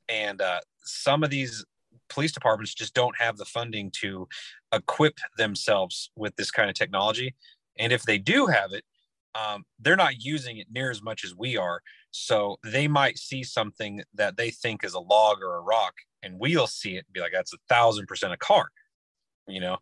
and 0.09 0.41
uh, 0.41 0.59
some 0.83 1.23
of 1.23 1.29
these 1.29 1.63
police 2.09 2.31
departments 2.31 2.73
just 2.73 2.93
don't 2.93 3.15
have 3.17 3.37
the 3.37 3.45
funding 3.45 3.91
to 4.01 4.27
equip 4.73 5.17
themselves 5.37 6.11
with 6.15 6.35
this 6.35 6.51
kind 6.51 6.69
of 6.69 6.75
technology. 6.75 7.35
And 7.79 7.93
if 7.93 8.03
they 8.03 8.17
do 8.17 8.47
have 8.47 8.73
it, 8.73 8.83
um, 9.35 9.63
they're 9.79 9.95
not 9.95 10.23
using 10.23 10.57
it 10.57 10.67
near 10.71 10.91
as 10.91 11.01
much 11.01 11.23
as 11.23 11.35
we 11.35 11.57
are. 11.57 11.81
So 12.11 12.57
they 12.63 12.87
might 12.87 13.17
see 13.17 13.43
something 13.43 14.03
that 14.13 14.37
they 14.37 14.51
think 14.51 14.83
is 14.83 14.93
a 14.93 14.99
log 14.99 15.37
or 15.41 15.55
a 15.55 15.61
rock, 15.61 15.93
and 16.21 16.39
we'll 16.39 16.67
see 16.67 16.95
it 16.95 17.05
and 17.07 17.13
be 17.13 17.21
like, 17.21 17.31
that's 17.33 17.53
a 17.53 17.57
thousand 17.69 18.07
percent 18.07 18.33
a 18.33 18.37
car, 18.37 18.69
you 19.47 19.61
know? 19.61 19.77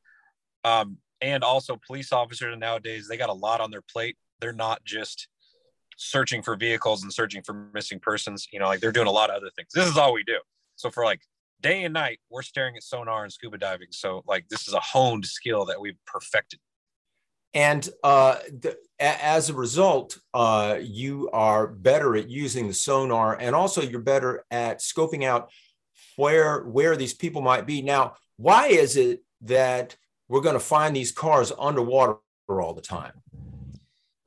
Um, 0.63 0.97
and 1.21 1.43
also, 1.43 1.77
police 1.85 2.13
officers 2.13 2.57
nowadays, 2.57 3.07
they 3.07 3.17
got 3.17 3.29
a 3.29 3.33
lot 3.33 3.61
on 3.61 3.71
their 3.71 3.81
plate. 3.81 4.17
They're 4.39 4.53
not 4.53 4.83
just 4.85 5.27
searching 5.97 6.41
for 6.41 6.55
vehicles 6.55 7.03
and 7.03 7.11
searching 7.11 7.43
for 7.43 7.69
missing 7.73 7.99
persons, 7.99 8.47
you 8.53 8.59
know, 8.59 8.67
like 8.67 8.79
they're 8.79 8.91
doing 8.91 9.07
a 9.07 9.11
lot 9.11 9.29
of 9.29 9.35
other 9.35 9.49
things. 9.55 9.69
This 9.73 9.87
is 9.87 9.97
all 9.97 10.13
we 10.13 10.23
do. 10.23 10.39
So 10.77 10.89
for 10.89 11.03
like 11.03 11.21
day 11.59 11.83
and 11.83 11.93
night, 11.93 12.19
we're 12.29 12.41
staring 12.41 12.77
at 12.77 12.83
sonar 12.83 13.23
and 13.23 13.33
scuba 13.33 13.57
diving. 13.57 13.89
So 13.91 14.23
like 14.25 14.47
this 14.47 14.67
is 14.67 14.73
a 14.73 14.79
honed 14.79 15.25
skill 15.25 15.65
that 15.65 15.81
we've 15.81 15.97
perfected. 16.05 16.59
And 17.53 17.87
uh, 18.03 18.35
the, 18.47 18.77
as 18.99 19.49
a 19.49 19.53
result, 19.53 20.19
uh, 20.33 20.77
you 20.81 21.29
are 21.31 21.65
better 21.67 22.15
at 22.15 22.29
using 22.29 22.67
the 22.67 22.73
sonar, 22.73 23.35
and 23.39 23.55
also 23.55 23.81
you're 23.81 24.01
better 24.01 24.45
at 24.51 24.79
scoping 24.79 25.23
out 25.23 25.49
where 26.15 26.63
where 26.63 26.95
these 26.95 27.13
people 27.13 27.41
might 27.41 27.65
be. 27.65 27.81
Now, 27.81 28.15
why 28.37 28.67
is 28.67 28.97
it 28.97 29.23
that 29.41 29.95
we're 30.27 30.41
going 30.41 30.53
to 30.53 30.59
find 30.59 30.95
these 30.95 31.11
cars 31.11 31.51
underwater 31.57 32.19
all 32.49 32.73
the 32.73 32.81
time? 32.81 33.13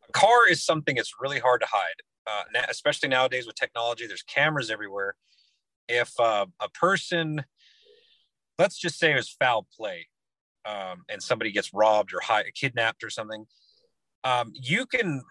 A 0.08 0.12
car 0.12 0.48
is 0.50 0.64
something 0.64 0.96
that's 0.96 1.14
really 1.20 1.38
hard 1.38 1.60
to 1.60 1.66
hide, 1.70 2.02
uh, 2.26 2.62
especially 2.68 3.08
nowadays 3.08 3.46
with 3.46 3.54
technology. 3.54 4.06
There's 4.06 4.22
cameras 4.22 4.70
everywhere. 4.70 5.14
If 5.88 6.18
uh, 6.18 6.46
a 6.60 6.68
person, 6.70 7.44
let's 8.58 8.78
just 8.78 8.98
say, 8.98 9.12
it 9.12 9.16
was 9.16 9.28
foul 9.28 9.66
play, 9.76 10.08
um, 10.64 11.04
and 11.08 11.22
somebody 11.22 11.50
gets 11.52 11.72
robbed 11.72 12.14
or 12.14 12.20
high, 12.20 12.44
kidnapped 12.54 13.04
or 13.04 13.10
something, 13.10 13.46
um, 14.24 14.52
you 14.54 14.86
can. 14.86 15.22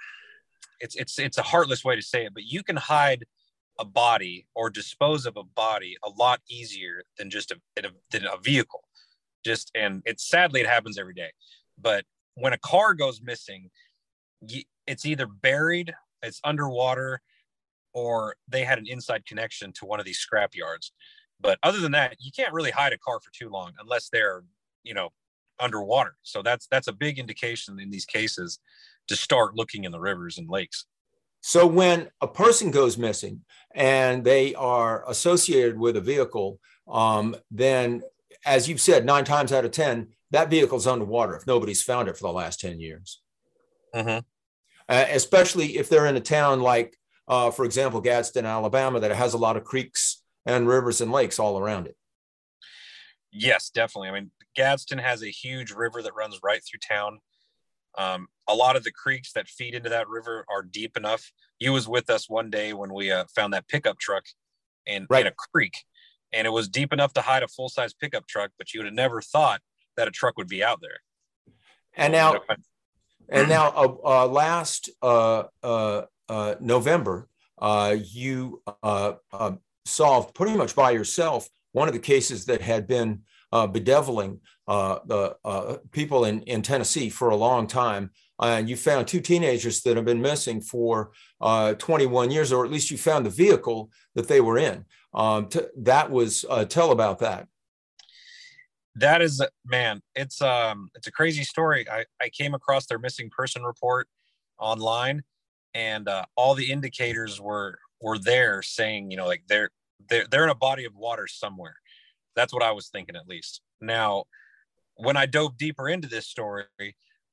It's 0.80 0.96
it's 0.96 1.20
it's 1.20 1.38
a 1.38 1.44
heartless 1.44 1.84
way 1.84 1.96
to 1.96 2.02
say 2.02 2.26
it, 2.26 2.34
but 2.34 2.44
you 2.44 2.64
can 2.64 2.76
hide 2.76 3.26
a 3.80 3.86
body 3.86 4.48
or 4.56 4.70
dispose 4.70 5.26
of 5.26 5.38
a 5.38 5.44
body 5.44 5.96
a 6.04 6.10
lot 6.10 6.42
easier 6.50 7.04
than 7.18 7.30
just 7.30 7.52
a, 7.52 7.60
than 8.12 8.26
a 8.26 8.38
vehicle. 8.42 8.82
Just 9.46 9.72
and 9.76 10.02
it's 10.06 10.28
sadly 10.28 10.62
it 10.62 10.68
happens 10.68 10.98
every 10.98 11.14
day, 11.14 11.32
but 11.80 12.06
when 12.36 12.54
a 12.54 12.58
car 12.58 12.94
goes 12.94 13.22
missing, 13.22 13.70
it's 14.88 15.06
either 15.06 15.28
buried, 15.28 15.94
it's 16.24 16.40
underwater, 16.44 17.22
or 17.94 18.36
they 18.48 18.64
had 18.64 18.80
an 18.80 18.88
inside 18.88 19.26
connection 19.26 19.72
to 19.74 19.86
one 19.86 20.00
of 20.00 20.06
these 20.06 20.20
scrap 20.20 20.56
yards. 20.56 20.92
But 21.40 21.58
other 21.64 21.80
than 21.80 21.92
that, 21.94 22.18
you 22.20 22.32
can't 22.36 22.54
really 22.54 22.72
hide 22.72 22.94
a 22.94 22.98
car 22.98 23.20
for 23.20 23.32
too 23.32 23.50
long 23.50 23.74
unless 23.80 24.10
they're, 24.10 24.44
you 24.84 24.94
know, 24.94 25.10
underwater. 25.62 26.16
So 26.24 26.42
that's 26.42 26.68
that's 26.68 26.88
a 26.88 26.94
big 26.94 27.20
indication 27.20 27.80
in 27.80 27.90
these 27.90 28.06
cases 28.06 28.60
to 29.08 29.16
start 29.16 29.56
looking 29.56 29.84
in 29.84 29.92
the 29.92 30.00
rivers 30.00 30.38
and 30.38 30.50
lakes. 30.50 30.86
So 31.42 31.66
when 31.66 32.10
a 32.22 32.28
person 32.28 32.72
goes 32.72 32.98
missing 32.98 33.42
and 33.74 34.24
they 34.24 34.54
are 34.56 35.10
associated 35.10 35.78
with 35.80 35.98
a 35.98 36.02
vehicle, 36.02 36.60
um, 36.88 37.36
then 37.50 38.04
as 38.46 38.68
you've 38.68 38.82
said, 38.82 39.06
nine 39.06 39.24
times 39.24 39.52
out 39.52 39.66
of 39.66 39.72
ten, 39.72 40.10
that 40.32 40.50
vehicle's 40.50 40.88
underwater 40.88 41.36
if 41.36 41.48
nobody's 41.48 41.82
found 41.82 42.08
it 42.08 42.18
for 42.18 42.24
the 42.24 42.34
last 42.34 42.60
ten 42.60 42.80
years. 42.80 43.22
Mm-hmm. 43.96 44.20
Uh, 44.90 45.06
especially 45.10 45.78
if 45.78 45.90
they're 45.90 46.06
in 46.06 46.18
a 46.18 46.22
town 46.22 46.62
like, 46.62 46.98
uh, 47.28 47.50
for 47.52 47.66
example, 47.66 48.02
Gadsden, 48.02 48.46
Alabama, 48.46 49.00
that 49.00 49.12
has 49.12 49.34
a 49.34 49.38
lot 49.38 49.58
of 49.58 49.64
creeks 49.64 50.22
and 50.46 50.68
rivers 50.68 51.02
and 51.02 51.12
lakes 51.12 51.40
all 51.40 51.58
around 51.58 51.88
it. 51.88 51.96
Yes, 53.32 53.70
definitely. 53.70 54.10
I 54.10 54.12
mean, 54.12 54.32
Gadsden 54.56 55.00
has 55.00 55.24
a 55.24 55.28
huge 55.28 55.72
river 55.72 56.02
that 56.02 56.16
runs 56.16 56.40
right 56.44 56.62
through 56.64 56.80
town. 56.88 57.20
Um, 57.98 58.28
a 58.48 58.56
lot 58.56 58.76
of 58.76 58.84
the 58.84 58.92
creeks 58.92 59.34
that 59.34 59.48
feed 59.48 59.76
into 59.76 59.90
that 59.90 60.08
river 60.08 60.46
are 60.50 60.64
deep 60.64 60.96
enough. 60.96 61.32
You 61.60 61.74
was 61.74 61.88
with 61.88 62.10
us 62.10 62.30
one 62.30 62.50
day 62.50 62.74
when 62.74 62.94
we 62.94 63.12
uh, 63.12 63.26
found 63.36 63.54
that 63.54 63.68
pickup 63.68 64.00
truck 64.00 64.24
in, 64.86 65.08
right. 65.10 65.22
in 65.22 65.28
a 65.28 65.36
creek, 65.52 65.74
and 66.34 66.48
it 66.48 66.52
was 66.52 66.70
deep 66.70 66.94
enough 66.94 67.14
to 67.14 67.22
hide 67.22 67.44
a 67.44 67.48
full 67.48 67.70
size 67.70 67.94
pickup 67.94 68.28
truck, 68.28 68.52
but 68.58 68.74
you 68.74 68.80
would 68.80 68.86
have 68.86 68.94
never 68.94 69.22
thought 69.22 69.62
that 69.98 70.08
a 70.08 70.12
truck 70.12 70.38
would 70.38 70.48
be 70.48 70.64
out 70.64 70.80
there. 70.82 70.98
And 71.96 72.14
now, 72.14 72.40
and 73.30 73.50
now, 73.50 73.70
uh, 73.70 73.96
uh, 74.04 74.28
last 74.28 74.90
uh, 75.02 75.44
uh, 75.62 76.04
uh, 76.30 76.56
November, 76.60 77.28
you 77.96 78.62
solved 79.86 80.34
pretty 80.34 80.56
much 80.56 80.76
by 80.76 80.92
yourself 80.92 81.50
one 81.74 81.88
of 81.88 81.94
the 81.94 82.00
cases 82.00 82.46
that 82.46 82.62
had 82.62 82.88
been 82.88 83.22
uh, 83.52 83.68
bedeviling 83.68 84.40
uh, 84.68 85.00
the 85.06 85.36
uh, 85.44 85.78
people 85.92 86.26
in, 86.26 86.42
in 86.44 86.62
Tennessee 86.62 87.10
for 87.10 87.30
a 87.30 87.36
long 87.36 87.68
time. 87.68 88.12
And 88.40 88.70
you 88.70 88.76
found 88.76 89.08
two 89.08 89.20
teenagers 89.20 89.82
that 89.82 89.98
have 89.98 90.06
been 90.06 90.22
missing 90.22 90.62
for 90.62 91.12
uh, 91.42 91.74
21 91.74 92.32
years, 92.32 92.52
or 92.52 92.66
at 92.66 92.72
least 92.72 92.90
you 92.90 92.98
found 92.98 93.26
the 93.26 93.30
vehicle 93.30 93.92
that 94.16 94.28
they 94.28 94.42
were 94.42 94.58
in. 94.58 94.86
Um, 95.14 95.48
t- 95.48 95.60
that 95.78 96.10
was 96.10 96.46
uh, 96.50 96.66
tell 96.66 96.92
about 96.92 97.20
that. 97.20 97.48
That 98.96 99.22
is 99.22 99.42
man, 99.66 100.02
it's 100.16 100.42
um, 100.42 100.90
it's 100.96 101.08
a 101.08 101.12
crazy 101.12 101.44
story. 101.44 101.88
I, 101.90 102.04
I 102.22 102.30
came 102.30 102.54
across 102.54 102.88
their 102.88 103.00
missing 103.00 103.30
person 103.30 103.64
report 103.64 104.08
online, 104.60 105.24
and 105.74 106.10
all 106.36 106.56
the 106.56 106.72
indicators 106.72 107.40
were 107.40 107.78
were 108.02 108.18
there 108.18 108.62
saying, 108.62 109.12
you 109.12 109.18
know, 109.18 109.28
like 109.28 109.44
they're 109.48 109.70
they're 110.10 110.26
they're 110.30 110.44
in 110.44 110.50
a 110.50 110.56
body 110.56 110.84
of 110.84 110.96
water 110.96 111.28
somewhere 111.28 111.76
that's 112.36 112.54
what 112.54 112.64
I 112.64 112.72
was 112.72 112.90
thinking, 112.90 113.16
at 113.16 113.28
least. 113.28 113.62
Now, 113.80 114.26
when 114.96 115.18
I 115.18 115.26
dove 115.26 115.58
deeper 115.58 115.90
into 115.90 116.08
this 116.08 116.28
story, 116.28 116.66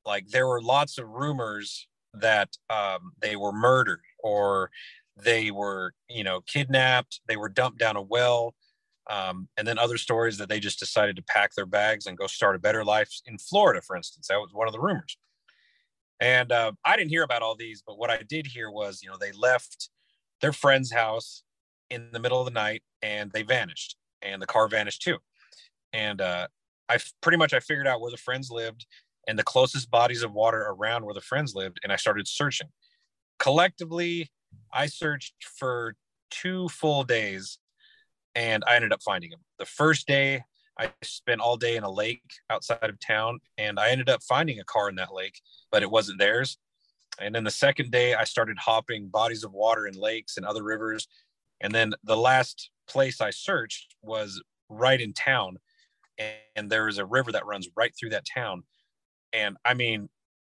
like 0.05 0.28
there 0.28 0.47
were 0.47 0.62
lots 0.62 0.99
of 0.99 1.09
rumors 1.09 1.87
that 2.14 2.49
um, 2.71 3.12
they 3.21 3.37
were 3.37 3.52
murdered 3.52 4.00
or 4.21 4.71
they 5.23 5.50
were, 5.50 5.93
you 6.09 6.25
know, 6.25 6.40
kidnapped, 6.43 7.21
they 7.26 7.37
were 7.37 7.49
dumped 7.49 7.78
down 7.78 7.97
a 7.97 8.02
well. 8.02 8.55
Um, 9.11 9.49
and 9.57 9.67
then 9.67 9.78
other 9.78 9.97
stories 9.97 10.37
that 10.37 10.50
they 10.50 10.61
just 10.61 10.78
decided 10.78 11.17
to 11.17 11.23
pack 11.23 11.55
their 11.55 11.67
bags 11.67 12.07
and 12.07 12.19
go 12.19 12.26
start 12.26 12.57
a 12.57 12.59
better 12.59 12.85
life 12.85 13.11
in 13.25 13.38
Florida, 13.38 13.81
for 13.81 13.97
instance. 13.97 14.28
That 14.28 14.37
was 14.38 14.50
one 14.52 14.69
of 14.69 14.73
the 14.73 14.81
rumors. 14.81 15.17
And 16.21 16.52
uh, 16.52 16.73
I 16.85 16.97
didn't 16.97 17.11
hear 17.11 17.23
about 17.23 17.43
all 17.43 17.55
these, 17.55 17.83
but 17.87 17.99
what 17.99 18.11
I 18.11 18.21
did 18.28 18.47
hear 18.47 18.71
was, 18.71 19.00
you 19.02 19.09
know, 19.09 19.17
they 19.19 19.33
left 19.33 19.88
their 20.40 20.52
friend's 20.52 20.93
house 20.93 21.43
in 21.90 22.09
the 22.12 22.21
middle 22.21 22.38
of 22.38 22.45
the 22.45 22.50
night 22.50 22.83
and 23.02 23.31
they 23.33 23.43
vanished 23.43 23.97
and 24.22 24.40
the 24.40 24.46
car 24.46 24.68
vanished 24.68 25.02
too. 25.02 25.18
And 25.92 26.20
uh, 26.20 26.48
I 26.88 26.98
pretty 27.20 27.38
much 27.38 27.54
I 27.54 27.60
figured 27.60 27.87
out 27.87 28.00
where 28.00 28.10
the 28.10 28.16
friends 28.16 28.50
lived 28.50 28.87
and 29.26 29.38
the 29.38 29.44
closest 29.44 29.90
bodies 29.90 30.22
of 30.22 30.32
water 30.32 30.66
around 30.68 31.04
where 31.04 31.14
the 31.14 31.20
friends 31.20 31.54
lived, 31.54 31.78
and 31.82 31.92
I 31.92 31.96
started 31.96 32.26
searching. 32.26 32.68
Collectively, 33.38 34.30
I 34.72 34.87
searched 34.87 35.34
for 35.58 35.94
two 36.30 36.68
full 36.68 37.04
days, 37.04 37.58
and 38.34 38.64
I 38.66 38.76
ended 38.76 38.92
up 38.92 39.02
finding 39.02 39.30
them. 39.30 39.40
The 39.58 39.66
first 39.66 40.06
day, 40.06 40.44
I 40.78 40.92
spent 41.02 41.40
all 41.40 41.56
day 41.56 41.76
in 41.76 41.82
a 41.82 41.90
lake 41.90 42.22
outside 42.50 42.88
of 42.88 42.98
town, 43.00 43.40
and 43.58 43.78
I 43.78 43.90
ended 43.90 44.08
up 44.08 44.22
finding 44.22 44.60
a 44.60 44.64
car 44.64 44.88
in 44.88 44.94
that 44.96 45.12
lake, 45.12 45.40
but 45.70 45.82
it 45.82 45.90
wasn't 45.90 46.18
theirs. 46.18 46.56
And 47.20 47.34
then 47.34 47.44
the 47.44 47.50
second 47.50 47.90
day, 47.90 48.14
I 48.14 48.25
started 48.25 48.56
hopping 48.58 49.08
bodies 49.08 49.44
of 49.44 49.52
water 49.52 49.87
in 49.87 49.94
lakes 49.94 50.37
and 50.37 50.46
other 50.46 50.62
rivers. 50.62 51.08
And 51.60 51.75
then 51.75 51.92
the 52.04 52.16
last 52.16 52.70
place 52.88 53.21
I 53.21 53.30
searched 53.30 53.95
was 54.02 54.42
right 54.68 55.00
in 55.00 55.12
town, 55.12 55.59
and, 56.18 56.37
and 56.57 56.71
there 56.71 56.88
is 56.88 56.99
a 56.99 57.07
river 57.07 57.33
that 57.33 57.47
runs 57.47 57.68
right 57.76 57.92
through 57.99 58.11
that 58.11 58.25
town. 58.33 58.62
And 59.33 59.57
I 59.64 59.75
mean, 59.75 60.09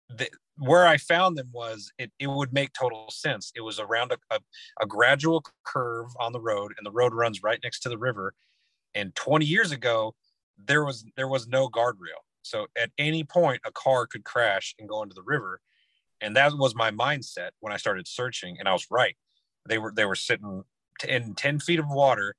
the, 0.10 0.30
where 0.58 0.86
I 0.86 0.98
found 0.98 1.38
them 1.38 1.50
was 1.52 1.92
it, 1.98 2.12
it 2.20 2.28
would 2.28 2.54
make 2.54 2.74
total 2.74 3.10
sense. 3.10 3.52
It 3.56 3.62
was 3.62 3.80
around 3.80 4.12
a, 4.12 4.18
a, 4.36 4.40
a, 4.82 4.86
gradual 4.86 5.44
curve 5.64 6.10
on 6.20 6.32
the 6.32 6.42
road, 6.42 6.74
and 6.78 6.86
the 6.86 6.92
road 6.92 7.14
runs 7.14 7.42
right 7.44 7.60
next 7.64 7.80
to 7.82 7.90
the 7.90 7.98
river. 7.98 8.34
And 8.94 9.16
20 9.16 9.46
years 9.46 9.72
ago, 9.72 10.14
there 10.58 10.86
was 10.86 11.06
there 11.16 11.28
was 11.28 11.48
no 11.48 11.68
guardrail, 11.68 12.22
so 12.44 12.68
at 12.78 12.92
any 12.98 13.24
point 13.24 13.62
a 13.66 13.72
car 13.72 14.06
could 14.06 14.24
crash 14.24 14.76
and 14.78 14.88
go 14.88 15.02
into 15.02 15.16
the 15.16 15.24
river. 15.24 15.60
And 16.22 16.36
that 16.38 16.54
was 16.54 16.76
my 16.76 16.92
mindset 16.92 17.50
when 17.60 17.74
I 17.74 17.78
started 17.78 18.08
searching, 18.08 18.58
and 18.60 18.70
I 18.70 18.74
was 18.74 18.86
right. 18.92 19.16
They 19.68 19.80
were 19.80 19.92
they 19.96 20.06
were 20.06 20.16
sitting 20.16 20.64
in 21.06 21.36
10 21.36 21.60
feet 21.60 21.80
of 21.80 21.90
water 21.90 22.36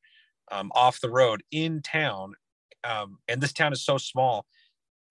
um, 0.51 0.71
off 0.75 1.01
the 1.01 1.11
road 1.11 1.43
in 1.51 1.83
town, 1.83 2.35
um, 2.85 3.19
and 3.29 3.41
this 3.41 3.53
town 3.53 3.73
is 3.73 3.85
so 3.85 3.99
small 3.99 4.47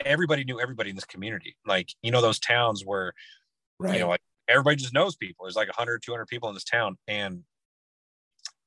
everybody 0.05 0.43
knew 0.43 0.59
everybody 0.59 0.89
in 0.89 0.95
this 0.95 1.05
community. 1.05 1.55
Like, 1.65 1.89
you 2.01 2.11
know, 2.11 2.21
those 2.21 2.39
towns 2.39 2.83
where, 2.85 3.13
right. 3.79 3.93
you 3.93 3.99
know, 3.99 4.09
like 4.09 4.21
everybody 4.47 4.75
just 4.75 4.93
knows 4.93 5.15
people. 5.15 5.45
There's 5.45 5.55
like 5.55 5.67
100, 5.67 6.01
200 6.03 6.25
people 6.27 6.49
in 6.49 6.55
this 6.55 6.63
town. 6.63 6.97
And 7.07 7.43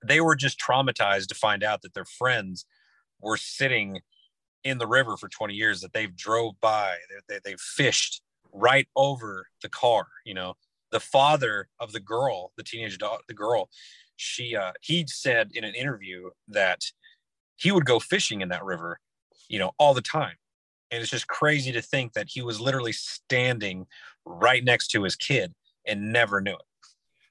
they 0.05 0.21
were 0.21 0.37
just 0.37 0.61
traumatized 0.61 1.29
to 1.29 1.35
find 1.35 1.63
out 1.63 1.83
that 1.83 1.95
their 1.95 2.05
friends 2.05 2.67
were 3.21 3.37
sitting 3.37 4.01
in 4.65 4.79
the 4.79 4.87
river 4.87 5.17
for 5.17 5.29
20 5.29 5.55
years, 5.55 5.81
that 5.81 5.93
they've 5.93 6.17
drove 6.17 6.55
by, 6.61 6.97
they, 7.09 7.35
they, 7.35 7.41
they've 7.45 7.61
fished 7.61 8.23
right 8.53 8.89
over 8.97 9.47
the 9.63 9.69
car, 9.69 10.07
you 10.25 10.35
know, 10.35 10.55
the 10.91 11.01
father 11.01 11.69
of 11.79 11.93
the 11.93 12.01
girl, 12.01 12.53
the 12.57 12.63
teenage 12.63 12.99
dog, 12.99 13.21
the 13.29 13.35
girl, 13.35 13.69
she, 14.17 14.57
uh, 14.57 14.73
he 14.81 15.07
said 15.07 15.51
in 15.55 15.65
an 15.65 15.75
interview 15.75 16.31
that 16.49 16.83
he 17.57 17.73
would 17.73 17.87
go 17.87 17.99
fishing 17.99 18.41
in 18.41 18.49
that 18.51 18.65
river, 18.65 19.01
you 19.49 19.59
know, 19.59 19.73
all 19.79 19.95
the 19.95 20.03
time 20.03 20.37
and 20.91 21.03
it's 21.03 21.11
just 21.11 21.27
crazy 21.27 21.73
to 21.73 21.83
think 21.83 22.13
that 22.13 22.29
he 22.29 22.43
was 22.43 22.61
literally 22.61 22.93
standing 22.93 23.87
right 24.25 24.65
next 24.65 24.89
to 24.89 25.03
his 25.03 25.17
kid 25.17 25.55
and 25.87 26.13
never 26.13 26.41
knew 26.41 26.55
it. 26.55 26.63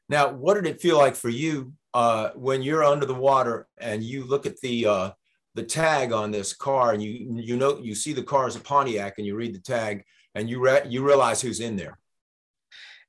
Now, 0.10 0.32
what 0.32 0.56
did 0.56 0.68
it 0.68 0.82
feel 0.82 0.98
like 0.98 1.16
for 1.16 1.30
you 1.30 1.74
uh, 1.94 2.30
when 2.36 2.62
you're 2.62 2.84
under 2.84 3.06
the 3.06 3.16
water 3.16 3.68
and 3.78 4.04
you 4.04 4.26
look 4.26 4.46
at 4.46 4.60
the 4.62 4.86
uh, 4.86 5.12
the 5.56 5.64
tag 5.64 6.12
on 6.12 6.32
this 6.32 6.54
car 6.54 6.94
and 6.94 7.02
you 7.02 7.40
you 7.42 7.58
know 7.58 7.80
you 7.80 7.96
see 7.96 8.14
the 8.14 8.22
car 8.22 8.48
is 8.48 8.56
a 8.56 8.60
Pontiac 8.60 9.16
and 9.18 9.26
you 9.26 9.36
read 9.36 9.56
the 9.56 9.60
tag 9.60 10.04
and 10.36 10.50
you 10.50 10.60
re- 10.60 10.86
you 10.88 11.04
realize 11.04 11.42
who's 11.42 11.60
in 11.60 11.76
there? 11.76 11.98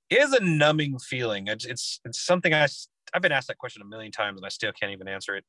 It 0.09 0.19
is 0.19 0.33
a 0.33 0.41
numbing 0.41 0.99
feeling. 1.01 1.49
It's, 1.49 1.65
it's 1.65 2.01
it's 2.05 2.21
something 2.21 2.55
I 2.55 2.69
I've 3.17 3.23
been 3.23 3.33
asked 3.33 3.49
that 3.49 3.57
question 3.57 3.81
a 3.81 3.87
million 3.87 4.13
times 4.13 4.37
and 4.37 4.45
I 4.45 4.51
still 4.51 4.73
can't 4.73 4.93
even 4.93 5.09
answer 5.09 5.35
it. 5.37 5.45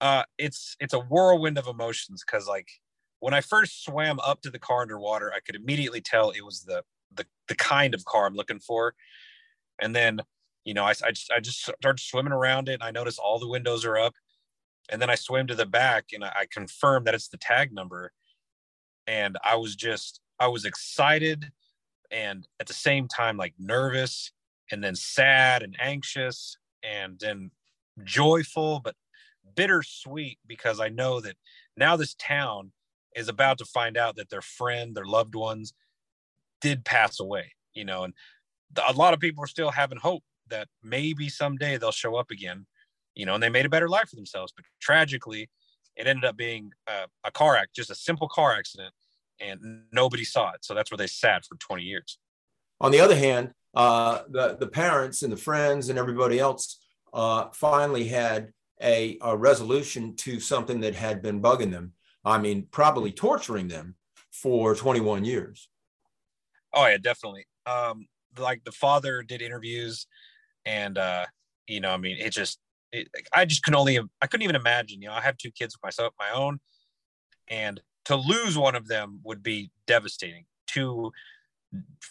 Uh, 0.00 0.22
it's 0.38 0.76
it's 0.78 0.94
a 0.94 1.00
whirlwind 1.00 1.58
of 1.58 1.66
emotions 1.66 2.22
because 2.24 2.46
like 2.46 2.68
when 3.18 3.34
I 3.34 3.40
first 3.40 3.84
swam 3.84 4.20
up 4.20 4.42
to 4.42 4.50
the 4.50 4.60
car 4.60 4.82
underwater, 4.82 5.32
I 5.34 5.40
could 5.40 5.56
immediately 5.56 6.00
tell 6.00 6.30
it 6.30 6.44
was 6.44 6.62
the 6.62 6.84
the, 7.12 7.26
the 7.48 7.56
kind 7.56 7.94
of 7.94 8.04
car 8.04 8.26
I'm 8.26 8.34
looking 8.34 8.60
for. 8.60 8.94
And 9.80 9.94
then, 9.94 10.20
you 10.64 10.72
know, 10.72 10.84
I, 10.84 10.90
I, 11.04 11.10
just, 11.10 11.32
I 11.32 11.40
just 11.40 11.62
started 11.62 12.00
swimming 12.00 12.32
around 12.32 12.68
it 12.68 12.74
and 12.74 12.82
I 12.82 12.90
noticed 12.90 13.18
all 13.18 13.38
the 13.38 13.48
windows 13.48 13.84
are 13.84 13.98
up. 13.98 14.14
And 14.90 15.00
then 15.00 15.10
I 15.10 15.14
swam 15.14 15.46
to 15.48 15.54
the 15.54 15.66
back 15.66 16.06
and 16.12 16.24
I, 16.24 16.28
I 16.28 16.46
confirmed 16.52 17.06
that 17.06 17.14
it's 17.14 17.28
the 17.28 17.38
tag 17.38 17.72
number. 17.72 18.12
And 19.06 19.36
I 19.44 19.56
was 19.56 19.74
just, 19.74 20.20
I 20.38 20.48
was 20.48 20.64
excited 20.64 21.50
and 22.10 22.46
at 22.60 22.66
the 22.66 22.74
same 22.74 23.08
time, 23.08 23.36
like 23.36 23.54
nervous 23.58 24.32
and 24.70 24.82
then 24.82 24.94
sad 24.94 25.62
and 25.62 25.76
anxious 25.80 26.56
and 26.84 27.18
then 27.18 27.50
joyful, 28.04 28.80
but 28.80 28.94
bittersweet 29.54 30.38
because 30.46 30.80
I 30.80 30.88
know 30.88 31.20
that 31.20 31.36
now 31.76 31.96
this 31.96 32.14
town 32.14 32.72
is 33.14 33.28
about 33.28 33.58
to 33.58 33.64
find 33.64 33.96
out 33.96 34.16
that 34.16 34.30
their 34.30 34.42
friend, 34.42 34.94
their 34.94 35.04
loved 35.04 35.34
ones 35.34 35.72
did 36.60 36.84
pass 36.84 37.20
away, 37.20 37.52
you 37.74 37.84
know, 37.84 38.04
and 38.04 38.14
a 38.88 38.92
lot 38.92 39.14
of 39.14 39.20
people 39.20 39.44
are 39.44 39.48
still 39.48 39.70
having 39.70 39.98
hope 39.98 40.22
that 40.48 40.68
maybe 40.82 41.28
someday 41.28 41.76
they'll 41.76 41.92
show 41.92 42.16
up 42.16 42.30
again, 42.30 42.66
you 43.14 43.24
know, 43.24 43.34
and 43.34 43.42
they 43.42 43.48
made 43.48 43.66
a 43.66 43.70
better 43.70 43.88
life 43.88 44.08
for 44.08 44.16
themselves. 44.16 44.52
But 44.54 44.64
tragically, 44.80 45.48
it 45.96 46.06
ended 46.06 46.24
up 46.24 46.36
being 46.36 46.72
a, 46.88 47.06
a 47.24 47.30
car 47.30 47.56
act, 47.56 47.74
just 47.74 47.90
a 47.90 47.94
simple 47.94 48.28
car 48.28 48.52
accident, 48.52 48.92
and 49.40 49.84
nobody 49.92 50.24
saw 50.24 50.50
it. 50.52 50.64
So 50.64 50.74
that's 50.74 50.90
where 50.90 50.98
they 50.98 51.06
sat 51.06 51.44
for 51.44 51.56
20 51.56 51.82
years. 51.82 52.18
On 52.80 52.90
the 52.90 53.00
other 53.00 53.16
hand, 53.16 53.52
uh, 53.74 54.22
the 54.28 54.56
the 54.58 54.66
parents 54.66 55.22
and 55.22 55.32
the 55.32 55.36
friends 55.36 55.88
and 55.88 55.98
everybody 55.98 56.38
else 56.38 56.84
uh, 57.12 57.48
finally 57.52 58.08
had 58.08 58.52
a, 58.82 59.18
a 59.22 59.36
resolution 59.36 60.14
to 60.16 60.40
something 60.40 60.80
that 60.80 60.94
had 60.94 61.22
been 61.22 61.40
bugging 61.40 61.70
them. 61.70 61.92
I 62.24 62.38
mean, 62.38 62.66
probably 62.70 63.12
torturing 63.12 63.68
them 63.68 63.94
for 64.30 64.74
21 64.74 65.24
years. 65.24 65.68
Oh 66.72 66.86
yeah, 66.86 66.98
definitely. 66.98 67.46
Um, 67.66 68.06
like 68.38 68.64
the 68.64 68.72
father 68.72 69.22
did 69.22 69.42
interviews, 69.42 70.06
and 70.66 70.98
uh, 70.98 71.26
you 71.66 71.80
know, 71.80 71.90
I 71.90 71.96
mean, 71.96 72.16
it 72.18 72.30
just, 72.30 72.58
it, 72.92 73.08
I 73.32 73.44
just 73.44 73.62
can 73.62 73.74
only, 73.74 73.98
I 73.98 74.26
couldn't 74.26 74.42
even 74.42 74.56
imagine. 74.56 75.00
You 75.00 75.08
know, 75.08 75.14
I 75.14 75.20
have 75.20 75.36
two 75.36 75.52
kids 75.52 75.78
myself, 75.82 76.14
my 76.18 76.30
own, 76.30 76.58
and 77.48 77.80
to 78.06 78.16
lose 78.16 78.58
one 78.58 78.74
of 78.74 78.88
them 78.88 79.20
would 79.24 79.42
be 79.42 79.70
devastating. 79.86 80.46
To 80.68 81.12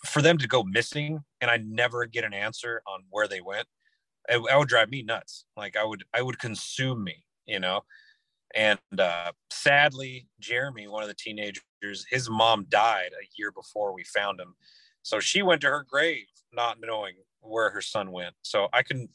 for 0.05 0.21
them 0.21 0.37
to 0.37 0.47
go 0.47 0.63
missing 0.63 1.23
and 1.43 1.51
I 1.51 1.57
never 1.57 2.07
get 2.07 2.23
an 2.23 2.33
answer 2.33 2.81
on 2.87 3.03
where 3.11 3.27
they 3.27 3.41
went, 3.41 3.67
it, 4.27 4.37
it 4.37 4.57
would 4.57 4.67
drive 4.67 4.89
me 4.89 5.03
nuts. 5.03 5.45
Like 5.55 5.77
I 5.77 5.83
would, 5.83 6.03
I 6.11 6.23
would 6.23 6.39
consume 6.39 7.03
me. 7.03 7.25
You 7.45 7.59
know, 7.59 7.81
and 8.55 8.79
uh, 8.97 9.31
sadly, 9.49 10.27
Jeremy, 10.39 10.87
one 10.87 11.03
of 11.03 11.09
the 11.09 11.15
teenagers, 11.15 12.05
his 12.09 12.29
mom 12.29 12.65
died 12.69 13.11
a 13.11 13.27
year 13.37 13.51
before 13.51 13.93
we 13.93 14.03
found 14.03 14.39
him. 14.39 14.55
So 15.01 15.19
she 15.19 15.41
went 15.41 15.61
to 15.61 15.67
her 15.67 15.85
grave 15.89 16.25
not 16.53 16.77
knowing 16.79 17.15
where 17.41 17.69
her 17.71 17.81
son 17.81 18.11
went. 18.11 18.35
So 18.43 18.67
I 18.71 18.83
can, 18.83 19.09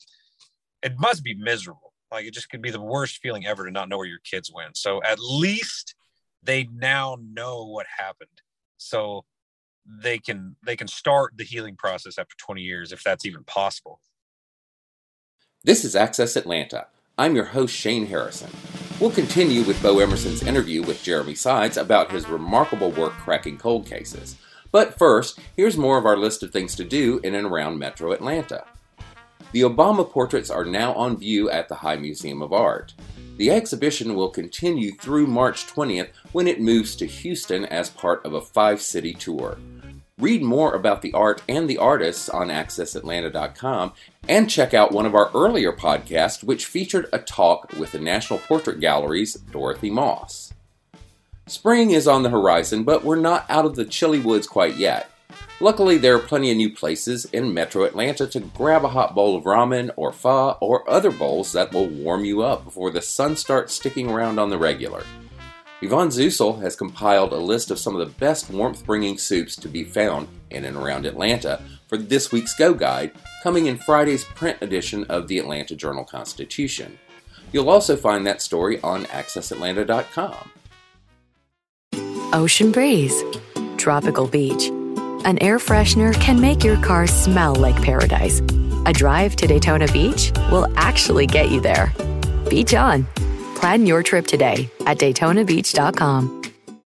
it 0.83 0.99
must 0.99 1.23
be 1.23 1.35
miserable. 1.35 1.93
Like 2.11 2.27
it 2.27 2.35
just 2.35 2.51
could 2.51 2.63
be 2.63 2.71
the 2.71 2.81
worst 2.81 3.19
feeling 3.19 3.47
ever 3.47 3.65
to 3.65 3.71
not 3.71 3.89
know 3.89 3.99
where 3.99 4.07
your 4.07 4.19
kids 4.25 4.51
went. 4.53 4.77
So 4.77 5.03
at 5.03 5.19
least 5.19 5.95
they 6.43 6.69
now 6.75 7.17
know 7.21 7.65
what 7.65 7.87
happened. 7.97 8.43
So 8.77 9.25
they 10.03 10.19
can 10.19 10.57
they 10.65 10.77
can 10.77 10.89
start 10.89 11.33
the 11.37 11.45
healing 11.45 11.77
process 11.77 12.19
after 12.19 12.37
20 12.37 12.61
years 12.61 12.93
if 12.93 13.03
that's 13.03 13.25
even 13.25 13.45
possible. 13.45 14.01
This 15.65 15.85
is 15.85 15.97
Access 15.97 16.37
Atlanta. 16.37 16.87
I'm 17.17 17.35
your 17.35 17.47
host 17.47 17.75
Shane 17.75 18.07
Harrison. 18.07 18.51
We'll 19.01 19.11
continue 19.11 19.63
with 19.63 19.83
Bo 19.83 19.99
Emerson's 19.99 20.43
interview 20.43 20.83
with 20.83 21.03
Jeremy 21.03 21.35
Sides 21.35 21.77
about 21.77 22.13
his 22.13 22.29
remarkable 22.29 22.91
work 22.93 23.13
cracking 23.13 23.59
cold 23.59 23.87
cases. 23.87 24.37
But 24.71 24.99
first, 24.99 25.41
here's 25.57 25.77
more 25.77 25.99
of 25.99 26.07
our 26.07 26.17
list 26.17 26.43
of 26.43 26.53
things 26.53 26.75
to 26.77 26.85
do 26.85 27.21
in 27.25 27.35
and 27.35 27.47
around 27.47 27.79
Metro 27.79 28.13
Atlanta. 28.13 28.65
The 29.53 29.63
Obama 29.63 30.09
portraits 30.09 30.51
are 30.51 30.65
now 30.65 30.93
on 30.93 31.17
view 31.17 31.49
at 31.51 31.69
the 31.69 31.77
High 31.77 31.97
Museum 31.97 32.43
of 32.43 32.53
Art. 32.53 32.93
The 33.39 33.51
exhibition 33.51 34.15
will 34.15 34.29
continue 34.29 34.93
through 34.93 35.27
March 35.27 35.67
20th 35.67 36.11
when 36.33 36.47
it 36.47 36.61
moves 36.61 36.97
to 36.97 37.07
Houston 37.07 37.65
as 37.67 37.89
part 37.89 38.25
of 38.27 38.35
a 38.35 38.41
five 38.41 38.83
city 38.83 39.15
tour. 39.15 39.57
Read 40.19 40.43
more 40.43 40.75
about 40.75 41.03
the 41.03 41.13
art 41.13 41.43
and 41.49 41.71
the 41.71 41.79
artists 41.79 42.29
on 42.29 42.49
accessatlanta.com 42.49 43.93
and 44.29 44.51
check 44.51 44.75
out 44.75 44.91
one 44.91 45.07
of 45.07 45.15
our 45.15 45.31
earlier 45.33 45.73
podcasts, 45.73 46.43
which 46.43 46.67
featured 46.67 47.09
a 47.13 47.21
talk 47.21 47.73
with 47.79 47.93
the 47.93 48.01
National 48.01 48.41
Portrait 48.41 48.81
Gallery's 48.81 49.35
Dorothy 49.35 49.91
Moss. 49.91 50.53
Spring 51.47 51.93
is 51.93 52.09
on 52.09 52.25
the 52.25 52.31
horizon, 52.31 52.83
but 52.83 53.05
we're 53.05 53.17
not 53.17 53.47
out 53.49 53.65
of 53.65 53.77
the 53.77 53.85
chilly 53.85 54.19
woods 54.19 54.49
quite 54.49 54.77
yet. 54.77 55.09
Luckily, 55.61 55.99
there 55.99 56.17
are 56.17 56.21
plenty 56.21 56.51
of 56.51 56.57
new 56.57 56.73
places 56.73 57.25
in 57.27 57.55
metro 57.55 57.85
Atlanta 57.85 58.27
to 58.27 58.41
grab 58.41 58.85
a 58.85 58.89
hot 58.89 59.15
bowl 59.15 59.37
of 59.37 59.45
ramen 59.45 59.91
or 59.97 60.13
pho 60.13 60.59
or 60.61 60.89
other 60.91 61.11
bowls 61.11 61.53
that 61.53 61.73
will 61.73 61.87
warm 61.87 62.25
you 62.25 62.43
up 62.43 62.65
before 62.65 62.91
the 62.91 63.03
sun 63.03 63.37
starts 63.37 63.75
sticking 63.75 64.11
around 64.11 64.39
on 64.39 64.51
the 64.51 64.59
regular. 64.59 65.05
Yvonne 65.81 66.09
Zusel 66.09 66.61
has 66.61 66.75
compiled 66.75 67.33
a 67.33 67.37
list 67.37 67.71
of 67.71 67.79
some 67.79 67.95
of 67.95 68.01
the 68.01 68.15
best 68.19 68.51
warmth 68.51 68.85
bringing 68.85 69.17
soups 69.17 69.55
to 69.55 69.69
be 69.69 69.85
found 69.85 70.27
in 70.51 70.65
and 70.65 70.77
around 70.77 71.07
Atlanta 71.07 71.63
for 71.87 71.97
this 71.97 72.33
week's 72.33 72.55
Go 72.55 72.75
Guide, 72.75 73.13
coming 73.45 73.67
in 73.67 73.79
Friday's 73.79 74.25
print 74.25 74.59
edition 74.61 75.05
of 75.05 75.29
the 75.29 75.39
Atlanta 75.39 75.77
Journal 75.77 76.05
Constitution. 76.05 76.99
You'll 77.53 77.71
also 77.71 77.97
find 77.97 78.27
that 78.27 78.43
story 78.43 78.81
on 78.83 79.05
accessatlanta.com. 79.05 80.51
Ocean 82.33 82.73
breeze, 82.73 83.23
tropical 83.77 84.27
beach. 84.27 84.69
An 85.25 85.39
air 85.41 85.59
freshener 85.59 86.13
can 86.21 86.41
make 86.41 86.65
your 86.65 86.77
car 86.83 87.07
smell 87.07 87.55
like 87.55 87.81
paradise. 87.83 88.41
A 88.85 88.93
drive 88.93 89.37
to 89.37 89.47
Daytona 89.47 89.87
Beach 89.93 90.33
will 90.51 90.67
actually 90.77 91.27
get 91.27 91.51
you 91.51 91.61
there. 91.61 91.93
Beach 92.51 92.75
on 92.75 93.07
Plan 93.59 93.87
your 93.87 94.05
trip 94.05 94.25
today 94.25 94.71
at 94.87 94.99
DaytonaBeach.com. 94.99 96.43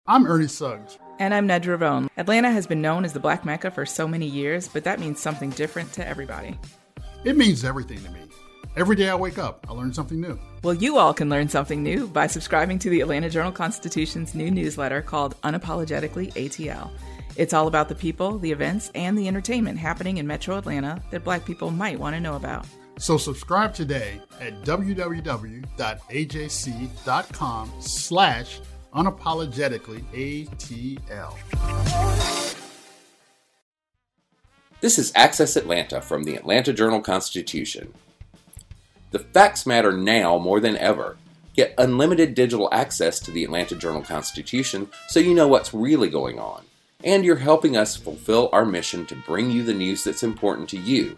I'm 0.07 0.27
Ernie 0.27 0.49
Suggs. 0.49 0.99
And 1.19 1.35
I'm 1.35 1.47
Nedra 1.47 1.79
Rhone. 1.79 2.09
Atlanta 2.17 2.51
has 2.51 2.67
been 2.67 2.81
known 2.81 3.05
as 3.05 3.13
the 3.13 3.21
Black 3.21 3.45
Mecca 3.45 3.71
for 3.71 3.85
so 3.85 4.09
many 4.09 4.25
years, 4.25 4.67
but 4.67 4.83
that 4.85 4.99
means 4.99 5.21
something 5.21 5.51
different 5.51 5.93
to 5.93 6.09
everybody. 6.09 6.59
It 7.23 7.37
means 7.37 7.67
everything 7.67 8.03
to 8.03 8.11
me. 8.11 8.21
Every 8.77 8.97
day 8.97 9.11
I 9.11 9.15
wake 9.15 9.37
up, 9.37 9.67
I 9.69 9.75
learn 9.75 9.93
something 9.93 10.19
new. 10.19 10.39
Well, 10.63 10.73
you 10.73 10.97
all 10.97 11.13
can 11.13 11.29
learn 11.29 11.51
something 11.51 11.83
new 11.83 12.07
by 12.09 12.29
subscribing 12.29 12.79
to 12.79 12.89
the 12.89 13.03
Atlanta 13.03 13.29
Journal 13.29 13.53
Constitution's 13.53 14.35
new 14.35 14.51
newsletter 14.51 15.03
called 15.03 15.39
Unapologetically 15.43 16.33
ATL. 16.33 16.91
It's 17.37 17.53
all 17.53 17.67
about 17.69 17.91
the 17.91 17.95
people, 17.95 18.39
the 18.39 18.53
events, 18.53 18.91
and 18.95 19.19
the 19.19 19.29
entertainment 19.29 19.79
happening 19.79 20.17
in 20.17 20.27
metro 20.27 20.57
Atlanta 20.57 21.03
that 21.11 21.25
black 21.25 21.45
people 21.45 21.71
might 21.71 22.01
want 22.01 22.17
to 22.17 22.21
know 22.21 22.37
about. 22.37 22.67
So 22.99 23.17
subscribe 23.17 23.75
today 23.75 24.21
at 24.41 24.63
www.ajc.com 24.63 25.73
slash 27.81 28.61
unapologetically 28.95 30.49
ATL. 30.49 31.35
This 34.81 34.99
is 34.99 35.13
Access 35.17 35.57
Atlanta 35.57 36.01
from 36.01 36.25
the 36.25 36.37
Atlanta 36.37 36.73
Journal 36.73 37.01
Constitution. 37.01 37.93
The 39.11 39.19
facts 39.19 39.67
matter 39.67 39.93
now 39.93 40.39
more 40.39 40.61
than 40.61 40.77
ever. 40.77 41.17
Get 41.55 41.75
unlimited 41.79 42.35
digital 42.35 42.69
access 42.73 43.19
to 43.21 43.31
the 43.31 43.45
Atlanta 43.45 43.77
Journal 43.77 44.03
Constitution 44.03 44.89
so 45.09 45.21
you 45.21 45.35
know 45.35 45.49
what's 45.49 45.73
really 45.73 46.11
going 46.11 46.39
on. 46.39 46.65
And 47.03 47.25
you're 47.25 47.37
helping 47.37 47.77
us 47.77 47.97
fulfill 47.97 48.49
our 48.53 48.65
mission 48.65 49.07
to 49.07 49.15
bring 49.15 49.51
you 49.51 49.63
the 49.63 49.75
news 49.75 50.05
that's 50.05 50.23
important 50.23 50.69
to 50.71 50.79
you. 50.79 51.17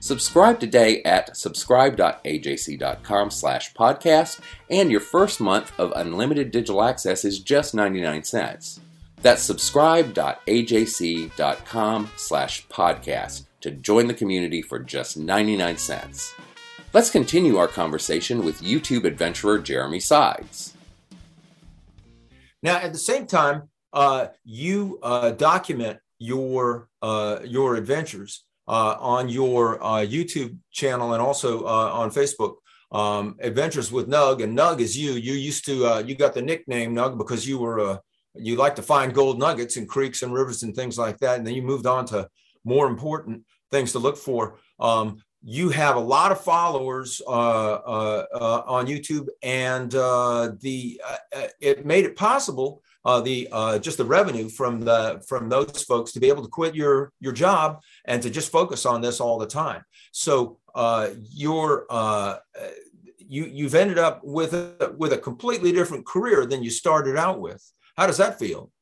Subscribe 0.00 0.60
today 0.60 1.02
at 1.02 1.36
subscribe.ajc.com 1.36 3.30
slash 3.30 3.74
podcast, 3.74 4.38
and 4.70 4.92
your 4.92 5.00
first 5.00 5.40
month 5.40 5.72
of 5.78 5.92
unlimited 5.96 6.52
digital 6.52 6.84
access 6.84 7.24
is 7.24 7.40
just 7.40 7.74
99 7.74 8.22
cents. 8.22 8.78
That's 9.22 9.42
subscribe.ajc.com 9.42 12.10
slash 12.16 12.66
podcast 12.68 13.42
to 13.60 13.72
join 13.72 14.06
the 14.06 14.14
community 14.14 14.62
for 14.62 14.78
just 14.78 15.16
99 15.16 15.78
cents. 15.78 16.32
Let's 16.92 17.10
continue 17.10 17.56
our 17.56 17.66
conversation 17.66 18.44
with 18.44 18.62
YouTube 18.62 19.02
adventurer 19.04 19.58
Jeremy 19.58 19.98
Sides. 19.98 20.74
Now, 22.62 22.76
at 22.76 22.92
the 22.92 22.98
same 22.98 23.26
time, 23.26 23.68
uh, 23.92 24.28
you 24.44 25.00
uh, 25.02 25.32
document 25.32 25.98
your 26.20 26.88
uh, 27.02 27.40
your 27.44 27.74
adventures 27.76 28.44
on 28.68 29.28
your 29.28 29.82
uh, 29.82 30.04
YouTube 30.04 30.56
channel 30.70 31.12
and 31.12 31.22
also 31.22 31.64
uh, 31.64 31.90
on 31.92 32.10
Facebook. 32.10 32.56
Um, 32.90 33.36
adventures 33.40 33.92
with 33.92 34.08
Nug, 34.08 34.42
and 34.42 34.56
Nug 34.56 34.80
is 34.80 34.96
you. 34.96 35.12
You 35.12 35.34
used 35.34 35.66
to 35.66 36.02
you 36.06 36.14
got 36.14 36.32
the 36.32 36.40
nickname 36.40 36.94
Nug 36.94 37.18
because 37.18 37.46
you 37.46 37.58
were 37.58 38.00
you 38.34 38.56
like 38.56 38.76
to 38.76 38.82
find 38.82 39.12
gold 39.14 39.38
nuggets 39.38 39.76
in 39.76 39.86
creeks 39.86 40.22
and 40.22 40.32
rivers 40.32 40.62
and 40.62 40.74
things 40.74 40.96
like 40.96 41.18
that, 41.18 41.38
and 41.38 41.46
then 41.46 41.54
you 41.54 41.62
moved 41.62 41.86
on 41.86 42.06
to 42.06 42.28
more 42.64 42.86
important 42.86 43.44
things 43.70 43.92
to 43.92 43.98
look 43.98 44.16
for. 44.16 44.58
Um, 44.80 45.18
you 45.42 45.70
have 45.70 45.96
a 45.96 46.00
lot 46.00 46.32
of 46.32 46.40
followers 46.40 47.22
uh, 47.26 47.30
uh, 47.30 48.24
uh, 48.34 48.62
on 48.66 48.86
YouTube, 48.86 49.28
and 49.42 49.94
uh, 49.94 50.52
the 50.60 51.00
uh, 51.06 51.16
uh, 51.36 51.46
it 51.60 51.86
made 51.86 52.04
it 52.04 52.16
possible 52.16 52.82
the 53.24 53.48
just 53.80 53.96
the 53.96 54.04
revenue 54.04 54.50
from 54.50 54.80
the 54.80 55.22
from 55.26 55.48
those 55.48 55.82
folks 55.84 56.12
to 56.12 56.20
be 56.20 56.28
able 56.28 56.42
to 56.42 56.48
quit 56.48 56.74
your 56.74 57.10
your 57.20 57.32
job 57.32 57.80
and 58.08 58.20
to 58.22 58.30
just 58.30 58.50
focus 58.50 58.84
on 58.84 59.00
this 59.00 59.20
all 59.20 59.38
the 59.38 59.46
time. 59.46 59.84
So 60.10 60.58
you're 61.30 61.86
you 63.28 63.44
you've 63.44 63.74
ended 63.74 63.98
up 63.98 64.20
with 64.24 64.54
a, 64.54 64.94
with 64.96 65.12
a 65.12 65.18
completely 65.18 65.70
different 65.70 66.06
career 66.06 66.46
than 66.46 66.62
you 66.62 66.70
started 66.70 67.16
out 67.16 67.40
with. 67.40 67.62
How 67.96 68.06
does 68.06 68.16
that 68.16 68.38
feel? 68.38 68.72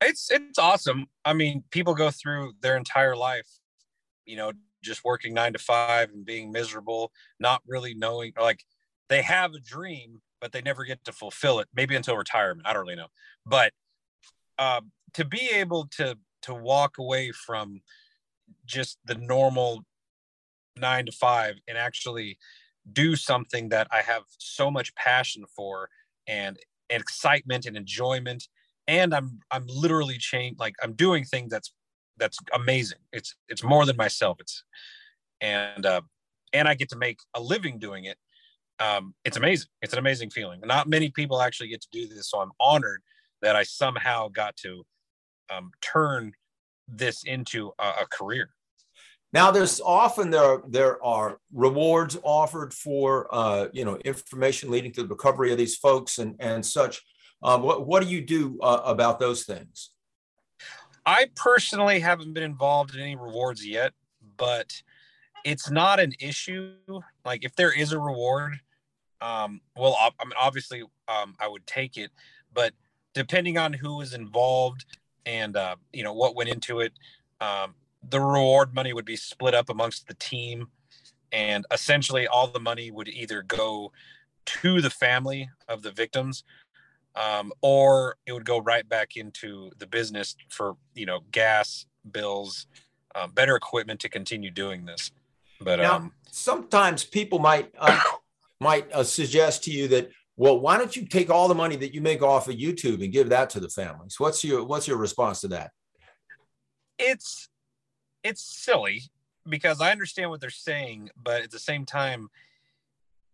It's 0.00 0.30
it's 0.30 0.58
awesome. 0.58 1.06
I 1.24 1.34
mean, 1.34 1.62
people 1.70 1.94
go 1.94 2.10
through 2.10 2.52
their 2.62 2.76
entire 2.76 3.16
life, 3.16 3.48
you 4.24 4.36
know, 4.36 4.52
just 4.82 5.04
working 5.04 5.34
nine 5.34 5.52
to 5.52 5.58
five 5.58 6.10
and 6.10 6.24
being 6.24 6.50
miserable, 6.50 7.12
not 7.38 7.62
really 7.66 7.94
knowing 7.94 8.32
like 8.40 8.64
they 9.08 9.22
have 9.22 9.52
a 9.54 9.60
dream, 9.60 10.22
but 10.40 10.52
they 10.52 10.62
never 10.62 10.84
get 10.84 11.04
to 11.04 11.12
fulfill 11.12 11.60
it. 11.60 11.68
Maybe 11.74 11.96
until 11.96 12.16
retirement. 12.16 12.66
I 12.66 12.72
don't 12.72 12.82
really 12.82 12.96
know. 12.96 13.08
But 13.44 13.72
uh, 14.58 14.80
to 15.14 15.24
be 15.24 15.50
able 15.52 15.86
to 15.98 16.16
to 16.42 16.54
walk 16.54 16.98
away 16.98 17.32
from 17.32 17.80
just 18.64 18.98
the 19.04 19.14
normal 19.14 19.84
nine 20.76 21.06
to 21.06 21.12
five 21.12 21.56
and 21.66 21.76
actually 21.76 22.38
do 22.92 23.16
something 23.16 23.68
that 23.70 23.86
I 23.92 24.02
have 24.02 24.22
so 24.38 24.70
much 24.70 24.94
passion 24.94 25.44
for 25.54 25.90
and, 26.26 26.58
excitement 26.90 27.66
and 27.66 27.76
enjoyment. 27.76 28.48
And 28.86 29.14
I'm 29.14 29.40
I'm 29.50 29.66
literally 29.66 30.16
changed 30.16 30.58
like 30.58 30.74
I'm 30.82 30.94
doing 30.94 31.24
things 31.24 31.50
that's 31.50 31.72
that's 32.16 32.38
amazing. 32.54 32.98
It's 33.12 33.34
it's 33.48 33.62
more 33.62 33.84
than 33.84 33.96
myself. 33.96 34.38
It's 34.40 34.64
and 35.40 35.84
uh, 35.84 36.00
and 36.52 36.66
I 36.66 36.74
get 36.74 36.88
to 36.90 36.96
make 36.96 37.18
a 37.34 37.40
living 37.40 37.78
doing 37.78 38.04
it. 38.04 38.16
Um, 38.80 39.14
it's 39.24 39.36
amazing. 39.36 39.68
It's 39.82 39.92
an 39.92 39.98
amazing 39.98 40.30
feeling. 40.30 40.60
Not 40.64 40.88
many 40.88 41.10
people 41.10 41.42
actually 41.42 41.68
get 41.68 41.82
to 41.82 41.88
do 41.92 42.06
this, 42.06 42.30
so 42.30 42.40
I'm 42.40 42.52
honored 42.60 43.02
that 43.42 43.56
I 43.56 43.64
somehow 43.64 44.28
got 44.28 44.56
to 44.58 44.84
um, 45.50 45.72
turn 45.80 46.32
this 46.86 47.24
into 47.24 47.72
a, 47.78 48.02
a 48.02 48.06
career. 48.10 48.50
Now, 49.32 49.50
there's 49.50 49.80
often 49.80 50.30
there 50.30 50.62
there 50.66 51.04
are 51.04 51.38
rewards 51.52 52.16
offered 52.22 52.72
for 52.72 53.28
uh, 53.30 53.68
you 53.72 53.84
know 53.84 53.96
information 53.98 54.70
leading 54.70 54.92
to 54.92 55.02
the 55.02 55.08
recovery 55.08 55.52
of 55.52 55.58
these 55.58 55.76
folks 55.76 56.18
and 56.18 56.34
and 56.38 56.64
such. 56.64 57.02
Um, 57.42 57.62
what 57.62 57.86
what 57.86 58.02
do 58.02 58.08
you 58.08 58.22
do 58.22 58.58
uh, 58.62 58.80
about 58.84 59.20
those 59.20 59.44
things? 59.44 59.90
I 61.04 61.26
personally 61.34 62.00
haven't 62.00 62.32
been 62.32 62.42
involved 62.42 62.94
in 62.94 63.00
any 63.00 63.16
rewards 63.16 63.66
yet, 63.66 63.92
but 64.36 64.82
it's 65.44 65.70
not 65.70 66.00
an 66.00 66.12
issue. 66.20 66.74
Like 67.24 67.44
if 67.44 67.54
there 67.54 67.72
is 67.72 67.92
a 67.92 67.98
reward, 67.98 68.60
um, 69.20 69.60
well, 69.76 69.96
I 70.00 70.24
mean, 70.24 70.34
obviously, 70.38 70.82
um, 71.08 71.34
I 71.40 71.48
would 71.48 71.66
take 71.66 71.96
it, 71.96 72.10
but 72.52 72.72
depending 73.14 73.58
on 73.58 73.72
who 73.72 74.00
is 74.00 74.14
involved 74.14 74.84
and 75.28 75.56
uh, 75.56 75.76
you 75.92 76.02
know 76.02 76.12
what 76.12 76.34
went 76.34 76.48
into 76.48 76.80
it, 76.80 76.92
um, 77.40 77.74
the 78.08 78.20
reward 78.20 78.74
money 78.74 78.92
would 78.92 79.04
be 79.04 79.16
split 79.16 79.54
up 79.54 79.68
amongst 79.68 80.08
the 80.08 80.14
team, 80.14 80.68
and 81.30 81.66
essentially 81.70 82.26
all 82.26 82.48
the 82.48 82.60
money 82.60 82.90
would 82.90 83.08
either 83.08 83.42
go 83.42 83.92
to 84.46 84.80
the 84.80 84.90
family 84.90 85.50
of 85.68 85.82
the 85.82 85.90
victims 85.90 86.42
um, 87.18 87.52
or 87.62 88.16
it 88.26 88.32
would 88.32 88.44
go 88.44 88.58
right 88.58 88.88
back 88.88 89.16
into 89.16 89.70
the 89.78 89.86
business 89.86 90.36
for 90.48 90.76
you 90.94 91.06
know 91.06 91.20
gas 91.32 91.86
bills, 92.10 92.66
uh, 93.14 93.26
better 93.26 93.56
equipment 93.56 94.00
to 94.00 94.08
continue 94.08 94.50
doing 94.50 94.86
this. 94.86 95.10
But 95.60 95.80
now, 95.80 95.96
um, 95.96 96.12
sometimes 96.30 97.04
people 97.04 97.38
might 97.38 97.72
uh, 97.78 98.00
might 98.60 98.90
uh, 98.92 99.04
suggest 99.04 99.64
to 99.64 99.70
you 99.70 99.88
that 99.88 100.10
well, 100.38 100.58
why 100.58 100.78
don't 100.78 100.94
you 100.94 101.04
take 101.04 101.30
all 101.30 101.48
the 101.48 101.54
money 101.54 101.76
that 101.76 101.92
you 101.92 102.00
make 102.00 102.22
off 102.22 102.48
of 102.48 102.54
YouTube 102.54 103.02
and 103.02 103.12
give 103.12 103.28
that 103.30 103.50
to 103.50 103.60
the 103.60 103.68
families? 103.68 104.18
What's 104.18 104.44
your 104.44 104.64
what's 104.64 104.86
your 104.86 104.96
response 104.96 105.40
to 105.40 105.48
that? 105.48 105.72
It's 106.98 107.48
it's 108.22 108.40
silly 108.40 109.02
because 109.48 109.80
I 109.80 109.90
understand 109.90 110.30
what 110.30 110.40
they're 110.40 110.50
saying, 110.50 111.10
but 111.20 111.42
at 111.42 111.50
the 111.50 111.58
same 111.58 111.84
time, 111.84 112.30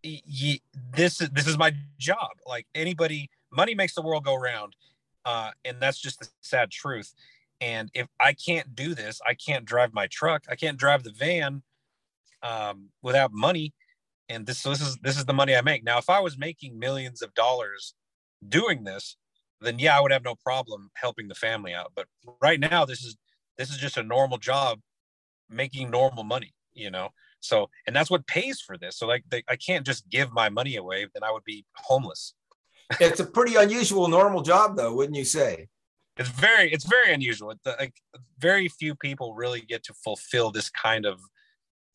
this 0.03 1.21
is 1.21 1.29
this 1.29 1.47
is 1.47 1.57
my 1.59 1.75
job. 1.99 2.31
Like 2.47 2.65
anybody 2.73 3.29
money 3.51 3.75
makes 3.75 3.93
the 3.93 4.01
world 4.01 4.25
go 4.25 4.35
round. 4.35 4.75
Uh, 5.25 5.51
and 5.63 5.77
that's 5.79 5.99
just 5.99 6.19
the 6.19 6.27
sad 6.41 6.71
truth. 6.71 7.13
And 7.61 7.89
if 7.93 8.07
I 8.19 8.33
can't 8.33 8.75
do 8.75 8.93
this, 8.93 9.21
I 9.25 9.33
can't 9.33 9.65
drive 9.65 9.93
my 9.93 10.07
truck, 10.07 10.43
I 10.49 10.55
can't 10.55 10.77
drive 10.77 11.03
the 11.03 11.11
van 11.11 11.61
um, 12.43 12.89
without 13.01 13.31
money. 13.31 13.73
And 14.29 14.45
this, 14.45 14.59
so 14.59 14.69
this 14.69 14.81
is 14.81 14.97
this 14.97 15.17
is 15.17 15.25
the 15.25 15.33
money 15.33 15.55
I 15.55 15.61
make. 15.61 15.83
Now, 15.83 15.97
if 15.97 16.09
I 16.09 16.19
was 16.19 16.37
making 16.37 16.79
millions 16.79 17.21
of 17.21 17.33
dollars 17.33 17.93
doing 18.47 18.83
this, 18.83 19.17
then 19.61 19.79
yeah, 19.79 19.97
I 19.97 20.01
would 20.01 20.11
have 20.11 20.23
no 20.23 20.35
problem 20.35 20.89
helping 20.95 21.27
the 21.27 21.35
family 21.35 21.73
out. 21.73 21.91
But 21.95 22.07
right 22.41 22.59
now, 22.59 22.85
this 22.85 23.03
is 23.03 23.15
this 23.57 23.69
is 23.69 23.77
just 23.77 23.97
a 23.97 24.03
normal 24.03 24.37
job, 24.37 24.79
making 25.49 25.91
normal 25.91 26.23
money. 26.23 26.53
You 26.73 26.91
know, 26.91 27.09
so 27.39 27.69
and 27.85 27.95
that's 27.95 28.09
what 28.09 28.27
pays 28.27 28.59
for 28.59 28.77
this. 28.77 28.97
So 28.97 29.07
like, 29.07 29.23
they, 29.29 29.43
I 29.47 29.55
can't 29.55 29.85
just 29.85 30.09
give 30.09 30.33
my 30.33 30.49
money 30.49 30.75
away. 30.75 31.07
Then 31.13 31.23
I 31.23 31.31
would 31.31 31.45
be 31.45 31.65
homeless 31.75 32.33
it's 32.99 33.19
a 33.19 33.25
pretty 33.25 33.55
unusual 33.55 34.07
normal 34.07 34.41
job 34.41 34.75
though 34.75 34.93
wouldn't 34.93 35.17
you 35.17 35.25
say 35.25 35.67
it's 36.17 36.29
very 36.29 36.71
it's 36.71 36.85
very 36.85 37.13
unusual 37.13 37.53
like 37.65 37.93
very 38.39 38.67
few 38.67 38.95
people 38.95 39.33
really 39.33 39.61
get 39.61 39.83
to 39.83 39.93
fulfill 39.93 40.51
this 40.51 40.69
kind 40.69 41.05
of 41.05 41.19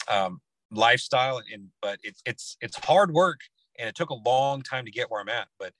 um, 0.09 0.41
lifestyle 0.71 1.41
and 1.53 1.69
but 1.83 1.99
it's 2.03 2.23
it's 2.27 2.57
it's 2.61 2.77
hard 2.85 3.13
work 3.13 3.41
and 3.79 3.89
it 3.89 3.95
took 3.95 4.11
a 4.11 4.15
long 4.15 4.63
time 4.63 4.85
to 4.85 4.91
get 4.91 5.11
where 5.11 5.21
i'm 5.21 5.29
at 5.29 5.49
but 5.59 5.73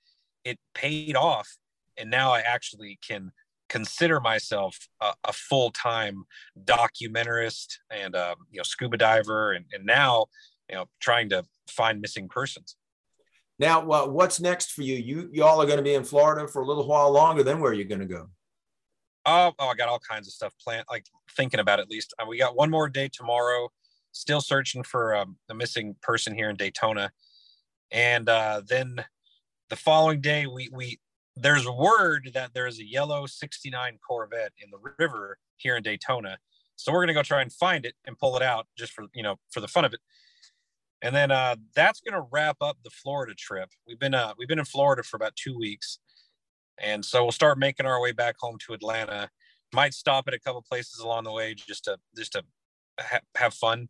it 0.43 0.57
paid 0.73 1.15
off 1.15 1.57
and 1.97 2.09
now 2.09 2.31
i 2.31 2.39
actually 2.39 2.99
can 3.05 3.31
consider 3.69 4.19
myself 4.19 4.77
a, 4.99 5.13
a 5.23 5.31
full-time 5.31 6.25
documentarist 6.65 7.77
and 7.89 8.15
um, 8.15 8.35
you 8.49 8.57
know 8.57 8.63
scuba 8.63 8.97
diver 8.97 9.53
and, 9.53 9.65
and 9.71 9.85
now 9.85 10.25
you 10.69 10.75
know 10.75 10.85
trying 10.99 11.29
to 11.29 11.43
find 11.69 12.01
missing 12.01 12.27
persons 12.27 12.75
now, 13.61 13.85
well, 13.85 14.09
what's 14.09 14.39
next 14.39 14.71
for 14.71 14.81
you? 14.81 14.95
You 14.95 15.29
y'all 15.31 15.61
are 15.61 15.67
going 15.67 15.77
to 15.77 15.83
be 15.83 15.93
in 15.93 16.03
Florida 16.03 16.47
for 16.47 16.63
a 16.63 16.65
little 16.65 16.87
while 16.87 17.11
longer. 17.11 17.43
Then 17.43 17.59
where 17.59 17.69
are 17.69 17.75
you 17.75 17.83
going 17.83 18.01
to 18.01 18.07
go? 18.07 18.27
Uh, 19.23 19.51
oh, 19.59 19.67
I 19.67 19.75
got 19.75 19.87
all 19.87 19.99
kinds 19.99 20.27
of 20.27 20.33
stuff 20.33 20.51
planned. 20.59 20.85
Like 20.89 21.05
thinking 21.37 21.59
about 21.59 21.79
at 21.79 21.87
least. 21.87 22.11
Uh, 22.17 22.25
we 22.27 22.39
got 22.39 22.55
one 22.55 22.71
more 22.71 22.89
day 22.89 23.07
tomorrow, 23.07 23.69
still 24.11 24.41
searching 24.41 24.83
for 24.83 25.15
um, 25.15 25.37
a 25.49 25.53
missing 25.53 25.95
person 26.01 26.35
here 26.35 26.49
in 26.49 26.55
Daytona. 26.55 27.11
And 27.91 28.29
uh, 28.29 28.61
then 28.67 29.03
the 29.69 29.75
following 29.75 30.21
day, 30.21 30.47
we 30.47 30.69
we 30.71 30.99
there's 31.35 31.67
word 31.67 32.31
that 32.33 32.51
there's 32.53 32.79
a 32.79 32.85
yellow 32.85 33.25
69 33.25 33.99
Corvette 34.05 34.53
in 34.61 34.69
the 34.69 34.93
river 34.99 35.37
here 35.57 35.75
in 35.75 35.83
Daytona. 35.83 36.37
So 36.75 36.91
we're 36.91 37.01
gonna 37.01 37.13
go 37.13 37.23
try 37.23 37.41
and 37.41 37.51
find 37.51 37.85
it 37.85 37.95
and 38.05 38.17
pull 38.17 38.35
it 38.35 38.43
out 38.43 38.67
just 38.77 38.91
for 38.91 39.05
you 39.13 39.23
know 39.23 39.37
for 39.51 39.59
the 39.61 39.67
fun 39.67 39.85
of 39.85 39.93
it. 39.93 39.99
And 41.01 41.15
then 41.15 41.31
uh, 41.31 41.55
that's 41.75 42.01
gonna 42.01 42.25
wrap 42.31 42.57
up 42.61 42.77
the 42.83 42.89
Florida 42.89 43.33
trip. 43.33 43.69
We've 43.87 43.99
been 43.99 44.13
uh, 44.13 44.33
we've 44.37 44.47
been 44.47 44.59
in 44.59 44.65
Florida 44.65 45.03
for 45.03 45.17
about 45.17 45.35
two 45.35 45.57
weeks, 45.57 45.99
and 46.77 47.03
so 47.03 47.23
we'll 47.23 47.31
start 47.31 47.57
making 47.57 47.85
our 47.85 48.01
way 48.01 48.11
back 48.11 48.35
home 48.39 48.57
to 48.67 48.73
Atlanta. 48.73 49.29
Might 49.73 49.93
stop 49.93 50.27
at 50.27 50.33
a 50.33 50.39
couple 50.39 50.61
places 50.61 50.99
along 50.99 51.23
the 51.23 51.31
way 51.31 51.55
just 51.55 51.85
to 51.85 51.97
just 52.15 52.33
to 52.33 52.43
ha- 52.99 53.19
have 53.35 53.53
fun. 53.53 53.89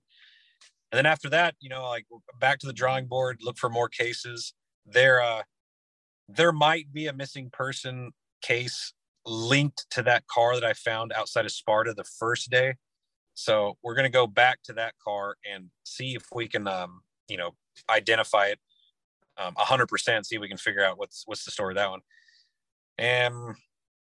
And 0.92 0.98
then 0.98 1.06
after 1.06 1.30
that, 1.30 1.56
you 1.60 1.70
know, 1.70 1.88
like 1.88 2.06
back 2.40 2.60
to 2.60 2.68
the 2.68 2.74
drawing 2.74 3.08
board, 3.08 3.40
look 3.42 3.58
for 3.58 3.70
more 3.70 3.88
cases. 3.88 4.54
There, 4.86 5.22
uh, 5.22 5.44
there 6.28 6.52
might 6.52 6.92
be 6.92 7.08
a 7.08 7.14
missing 7.14 7.50
person 7.52 8.12
case 8.42 8.94
linked 9.26 9.86
to 9.92 10.04
that 10.04 10.28
car 10.28 10.56
that 10.56 10.66
I 10.66 10.74
found 10.74 11.14
outside 11.14 11.46
of 11.46 11.52
Sparta 11.52 11.94
the 11.94 12.04
first 12.04 12.50
day. 12.50 12.76
So 13.34 13.78
we're 13.82 13.96
gonna 13.96 14.10
go 14.10 14.28
back 14.28 14.60
to 14.64 14.74
that 14.74 14.96
car 15.04 15.36
and 15.50 15.70
see 15.84 16.16
if 16.16 16.24
we 16.34 16.48
can, 16.48 16.68
um, 16.68 17.02
you 17.28 17.38
know, 17.38 17.52
identify 17.90 18.48
it 18.48 18.60
um, 19.38 19.54
a 19.58 19.64
hundred 19.64 19.88
percent. 19.88 20.26
See 20.26 20.36
if 20.36 20.42
we 20.42 20.48
can 20.48 20.58
figure 20.58 20.84
out 20.84 20.98
what's 20.98 21.24
what's 21.26 21.46
the 21.46 21.52
story 21.52 21.74
of 21.74 21.78
that 21.78 21.90
one. 21.90 22.02
And 22.98 23.56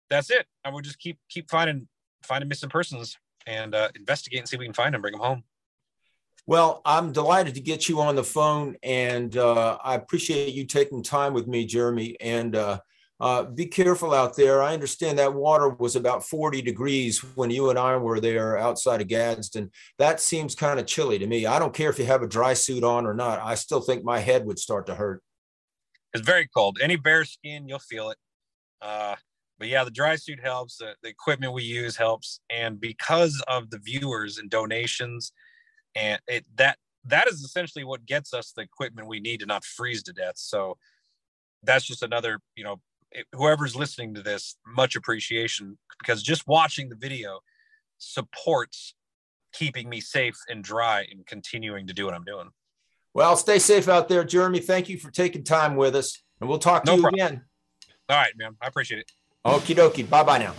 that's 0.10 0.30
it. 0.30 0.45
And 0.63 0.74
we'll 0.74 0.84
just 0.84 1.00
keep 1.00 1.17
keep 1.30 1.50
finding 1.50 1.88
finding 2.24 2.48
missing 2.48 2.69
persons 2.69 3.17
and 3.48 3.76
uh, 3.76 3.89
investigate 3.95 4.39
and 4.39 4.50
see 4.50 4.56
if 4.56 4.60
we 4.60 4.65
can 4.65 4.74
find 4.74 4.93
them, 4.93 5.02
bring 5.02 5.13
them 5.13 5.21
home. 5.21 5.43
Well, 6.48 6.82
I'm 6.86 7.12
delighted 7.12 7.56
to 7.56 7.62
get 7.62 7.90
you 7.90 8.02
on 8.02 8.16
the 8.16 8.24
phone, 8.24 8.76
and 8.84 9.36
uh, 9.36 9.80
I 9.84 9.96
appreciate 9.96 10.54
you 10.54 10.66
taking 10.66 11.02
time 11.02 11.34
with 11.34 11.48
me, 11.48 11.66
Jeremy. 11.66 12.16
And 12.22 12.56
uh, 12.56 12.80
uh, 13.20 13.44
be 13.44 13.66
careful 13.66 14.14
out 14.14 14.36
there. 14.36 14.62
I 14.62 14.74
understand 14.74 15.18
that 15.18 15.34
water 15.34 15.70
was 15.70 15.96
about 15.96 16.24
40 16.24 16.62
degrees 16.62 17.20
when 17.36 17.50
you 17.50 17.72
and 17.72 17.80
I 17.80 17.98
were 17.98 18.20
there 18.20 18.60
outside 18.60 19.02
of 19.02 19.08
Gadsden. 19.08 19.72
That 19.98 20.20
seems 20.20 20.54
kind 20.54 20.80
of 20.80 20.86
chilly 20.86 21.18
to 21.18 21.26
me. 21.26 21.48
I 21.48 21.58
don't 21.58 21.74
care 21.74 21.90
if 21.90 21.98
you 21.98 22.06
have 22.06 22.22
a 22.22 22.28
dry 22.28 22.54
suit 22.54 22.84
on 22.84 23.08
or 23.08 23.16
not. 23.16 23.40
I 23.40 23.56
still 23.56 23.82
think 23.82 24.04
my 24.04 24.20
head 24.20 24.46
would 24.46 24.60
start 24.60 24.86
to 24.88 24.96
hurt. 24.96 25.24
It's 26.14 26.26
very 26.26 26.48
cold. 26.56 26.78
Any 26.80 26.96
bare 26.96 27.26
skin, 27.26 27.68
you'll 27.68 27.80
feel 27.80 28.12
it. 28.12 28.18
Uh, 28.82 29.16
but 29.58 29.68
yeah, 29.68 29.84
the 29.84 29.92
dry 29.92 30.16
suit 30.16 30.40
helps. 30.44 30.78
The, 30.78 30.94
the 31.02 31.10
equipment 31.10 31.54
we 31.54 31.64
use 31.64 31.96
helps, 31.96 32.40
and 32.50 32.80
because 32.80 33.42
of 33.48 33.70
the 33.72 33.80
viewers 33.80 34.38
and 34.38 34.50
donations 34.50 35.32
and 35.96 36.20
it 36.28 36.46
that 36.56 36.78
that 37.08 37.28
is 37.28 37.42
essentially 37.42 37.84
what 37.84 38.06
gets 38.06 38.34
us 38.34 38.52
the 38.52 38.62
equipment 38.62 39.08
we 39.08 39.20
need 39.20 39.40
to 39.40 39.46
not 39.46 39.64
freeze 39.64 40.04
to 40.04 40.14
death. 40.14 40.34
So 40.36 40.78
that's 41.64 41.86
just 41.86 42.04
another 42.04 42.40
you 42.56 42.64
know 42.64 42.80
whoever's 43.34 43.76
listening 43.76 44.14
to 44.16 44.22
this 44.22 44.58
much 44.66 44.96
appreciation 44.96 45.78
because 46.00 46.22
just 46.22 46.48
watching 46.48 46.90
the 46.90 46.96
video 46.96 47.40
supports 47.98 48.94
keeping 49.54 49.88
me 49.88 50.02
safe 50.02 50.38
and 50.50 50.64
dry 50.64 51.06
and 51.10 51.26
continuing 51.26 51.88
to 51.88 51.94
do 51.94 52.06
what 52.06 52.14
i'm 52.14 52.26
doing. 52.26 52.50
Well 53.14 53.38
stay 53.38 53.60
safe 53.60 53.88
out 53.88 54.10
there 54.10 54.24
jeremy. 54.26 54.60
Thank 54.60 54.90
you 54.90 54.98
for 54.98 55.12
taking 55.12 55.44
time 55.44 55.76
with 55.76 55.96
us 55.96 56.22
and 56.42 56.50
we'll 56.50 56.60
talk 56.60 56.84
to 56.84 56.92
no 56.92 56.96
you 56.98 57.02
problem. 57.04 57.26
again. 57.26 57.42
All 58.10 58.18
right 58.18 58.34
man. 58.38 58.58
I 58.62 58.68
appreciate 58.68 59.00
it. 59.00 59.12
Okie 59.46 59.76
dokie. 59.76 60.10
Bye 60.10 60.24
bye 60.24 60.40
now 60.40 60.54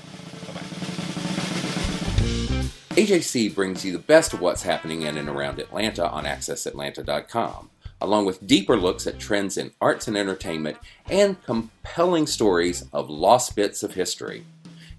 AJC 2.96 3.54
brings 3.54 3.84
you 3.84 3.92
the 3.92 3.98
best 3.98 4.32
of 4.32 4.40
what's 4.40 4.62
happening 4.62 5.02
in 5.02 5.18
and 5.18 5.28
around 5.28 5.58
Atlanta 5.58 6.08
on 6.08 6.24
AccessAtlanta.com, 6.24 7.68
along 8.00 8.24
with 8.24 8.46
deeper 8.46 8.74
looks 8.74 9.06
at 9.06 9.18
trends 9.18 9.58
in 9.58 9.70
arts 9.82 10.08
and 10.08 10.16
entertainment 10.16 10.78
and 11.10 11.42
compelling 11.44 12.26
stories 12.26 12.86
of 12.94 13.10
lost 13.10 13.54
bits 13.54 13.82
of 13.82 13.92
history. 13.92 14.46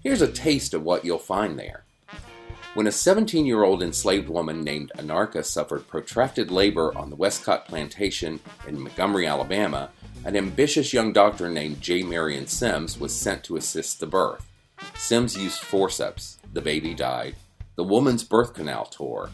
Here's 0.00 0.22
a 0.22 0.30
taste 0.30 0.74
of 0.74 0.84
what 0.84 1.04
you'll 1.04 1.18
find 1.18 1.58
there. 1.58 1.82
When 2.74 2.86
a 2.86 2.92
17 2.92 3.44
year 3.44 3.64
old 3.64 3.82
enslaved 3.82 4.28
woman 4.28 4.62
named 4.62 4.92
Anarcha 4.96 5.44
suffered 5.44 5.88
protracted 5.88 6.52
labor 6.52 6.96
on 6.96 7.10
the 7.10 7.16
Westcott 7.16 7.66
plantation 7.66 8.38
in 8.68 8.80
Montgomery, 8.80 9.26
Alabama, 9.26 9.90
an 10.24 10.36
ambitious 10.36 10.92
young 10.92 11.12
doctor 11.12 11.50
named 11.50 11.80
J. 11.80 12.04
Marion 12.04 12.46
Sims 12.46 13.00
was 13.00 13.12
sent 13.12 13.42
to 13.42 13.56
assist 13.56 13.98
the 13.98 14.06
birth. 14.06 14.46
Sims 14.94 15.36
used 15.36 15.58
forceps. 15.58 16.38
The 16.52 16.62
baby 16.62 16.94
died 16.94 17.34
the 17.78 17.84
woman's 17.84 18.24
birth 18.24 18.54
canal 18.54 18.86
tore. 18.86 19.30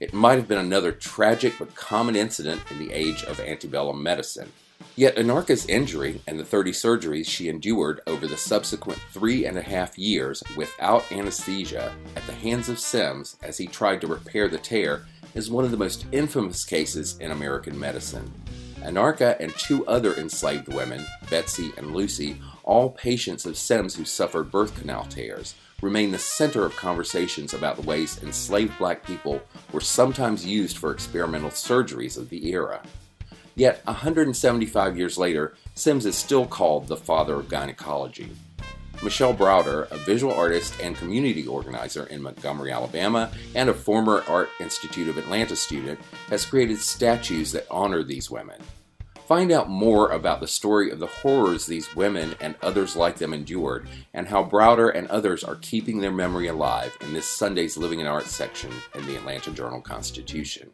It 0.00 0.12
might 0.12 0.38
have 0.38 0.48
been 0.48 0.58
another 0.58 0.90
tragic 0.90 1.54
but 1.56 1.76
common 1.76 2.16
incident 2.16 2.60
in 2.68 2.80
the 2.80 2.92
age 2.92 3.22
of 3.22 3.38
antebellum 3.38 4.02
medicine. 4.02 4.50
Yet 4.96 5.14
Anarcha's 5.14 5.66
injury 5.66 6.20
and 6.26 6.36
the 6.36 6.44
30 6.44 6.72
surgeries 6.72 7.26
she 7.26 7.48
endured 7.48 8.00
over 8.08 8.26
the 8.26 8.36
subsequent 8.36 8.98
three 9.12 9.46
and 9.46 9.56
a 9.56 9.62
half 9.62 9.96
years 9.96 10.42
without 10.56 11.10
anesthesia 11.12 11.94
at 12.16 12.26
the 12.26 12.32
hands 12.32 12.68
of 12.68 12.80
Sims 12.80 13.36
as 13.44 13.56
he 13.56 13.68
tried 13.68 14.00
to 14.00 14.08
repair 14.08 14.48
the 14.48 14.58
tear 14.58 15.06
is 15.36 15.48
one 15.48 15.64
of 15.64 15.70
the 15.70 15.76
most 15.76 16.06
infamous 16.10 16.64
cases 16.64 17.16
in 17.20 17.30
American 17.30 17.78
medicine. 17.78 18.32
Anarka 18.80 19.38
and 19.38 19.54
two 19.54 19.86
other 19.86 20.12
enslaved 20.14 20.74
women, 20.74 21.06
Betsy 21.30 21.70
and 21.76 21.94
Lucy, 21.94 22.40
all 22.64 22.90
patients 22.90 23.46
of 23.46 23.56
Sims 23.56 23.94
who 23.94 24.04
suffered 24.04 24.50
birth 24.50 24.76
canal 24.76 25.04
tears, 25.04 25.54
remain 25.82 26.10
the 26.10 26.18
center 26.18 26.64
of 26.64 26.76
conversations 26.76 27.54
about 27.54 27.76
the 27.76 27.82
ways 27.82 28.22
enslaved 28.22 28.76
black 28.78 29.04
people 29.04 29.40
were 29.72 29.80
sometimes 29.80 30.46
used 30.46 30.78
for 30.78 30.90
experimental 30.90 31.50
surgeries 31.50 32.16
of 32.16 32.30
the 32.30 32.50
era. 32.50 32.82
Yet, 33.54 33.80
175 33.86 34.98
years 34.98 35.16
later, 35.16 35.54
Sims 35.74 36.06
is 36.06 36.16
still 36.16 36.46
called 36.46 36.88
the 36.88 36.96
father 36.96 37.34
of 37.34 37.48
gynecology. 37.48 38.30
Michelle 39.02 39.34
Browder, 39.34 39.90
a 39.90 39.96
visual 39.98 40.32
artist 40.32 40.74
and 40.80 40.96
community 40.96 41.46
organizer 41.46 42.06
in 42.06 42.22
Montgomery, 42.22 42.72
Alabama, 42.72 43.30
and 43.54 43.68
a 43.68 43.74
former 43.74 44.24
Art 44.28 44.48
Institute 44.58 45.08
of 45.08 45.18
Atlanta 45.18 45.54
student, 45.54 45.98
has 46.28 46.46
created 46.46 46.78
statues 46.78 47.52
that 47.52 47.66
honor 47.70 48.02
these 48.02 48.30
women. 48.30 48.60
Find 49.26 49.50
out 49.50 49.68
more 49.68 50.10
about 50.12 50.38
the 50.38 50.46
story 50.46 50.92
of 50.92 51.00
the 51.00 51.08
horrors 51.08 51.66
these 51.66 51.96
women 51.96 52.36
and 52.40 52.54
others 52.62 52.94
like 52.94 53.16
them 53.16 53.34
endured, 53.34 53.88
and 54.14 54.28
how 54.28 54.44
Browder 54.44 54.94
and 54.94 55.08
others 55.08 55.42
are 55.42 55.56
keeping 55.56 55.98
their 55.98 56.12
memory 56.12 56.46
alive 56.46 56.96
in 57.00 57.12
this 57.12 57.26
Sunday's 57.26 57.76
Living 57.76 57.98
in 57.98 58.06
Art 58.06 58.26
section 58.26 58.70
in 58.94 59.04
the 59.04 59.16
Atlanta 59.16 59.50
Journal 59.50 59.80
Constitution. 59.80 60.70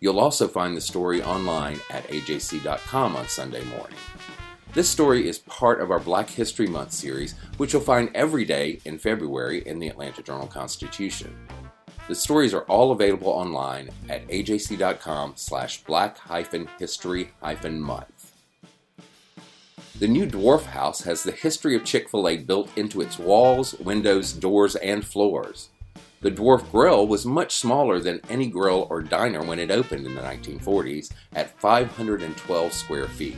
You'll 0.00 0.18
also 0.18 0.48
find 0.48 0.76
the 0.76 0.80
story 0.80 1.22
online 1.22 1.78
at 1.90 2.06
ajc.com 2.08 3.14
on 3.14 3.28
Sunday 3.28 3.64
morning. 3.66 3.98
This 4.72 4.90
story 4.90 5.28
is 5.28 5.38
part 5.38 5.80
of 5.80 5.92
our 5.92 6.00
Black 6.00 6.28
History 6.28 6.66
Month 6.66 6.92
series, 6.92 7.34
which 7.58 7.72
you'll 7.72 7.82
find 7.82 8.10
every 8.12 8.44
day 8.44 8.80
in 8.86 8.98
February 8.98 9.62
in 9.66 9.78
the 9.78 9.88
Atlanta 9.88 10.22
Journal 10.22 10.48
Constitution. 10.48 11.32
The 12.08 12.14
stories 12.14 12.54
are 12.54 12.62
all 12.62 12.90
available 12.90 13.28
online 13.28 13.90
at 14.08 14.26
ajc.com 14.28 15.34
slash 15.36 15.84
black 15.84 16.16
hyphen 16.16 16.66
history 16.78 17.32
hyphen 17.42 17.78
month. 17.78 18.32
The 19.98 20.08
new 20.08 20.26
Dwarf 20.26 20.62
House 20.62 21.02
has 21.02 21.22
the 21.22 21.32
history 21.32 21.76
of 21.76 21.84
Chick 21.84 22.08
fil 22.08 22.26
A 22.26 22.38
built 22.38 22.70
into 22.76 23.02
its 23.02 23.18
walls, 23.18 23.74
windows, 23.74 24.32
doors, 24.32 24.74
and 24.76 25.04
floors. 25.04 25.68
The 26.22 26.30
Dwarf 26.30 26.70
Grill 26.70 27.06
was 27.06 27.26
much 27.26 27.56
smaller 27.56 28.00
than 28.00 28.22
any 28.30 28.46
grill 28.46 28.86
or 28.88 29.02
diner 29.02 29.42
when 29.42 29.58
it 29.58 29.70
opened 29.70 30.06
in 30.06 30.14
the 30.14 30.22
1940s 30.22 31.12
at 31.34 31.60
512 31.60 32.72
square 32.72 33.06
feet. 33.06 33.36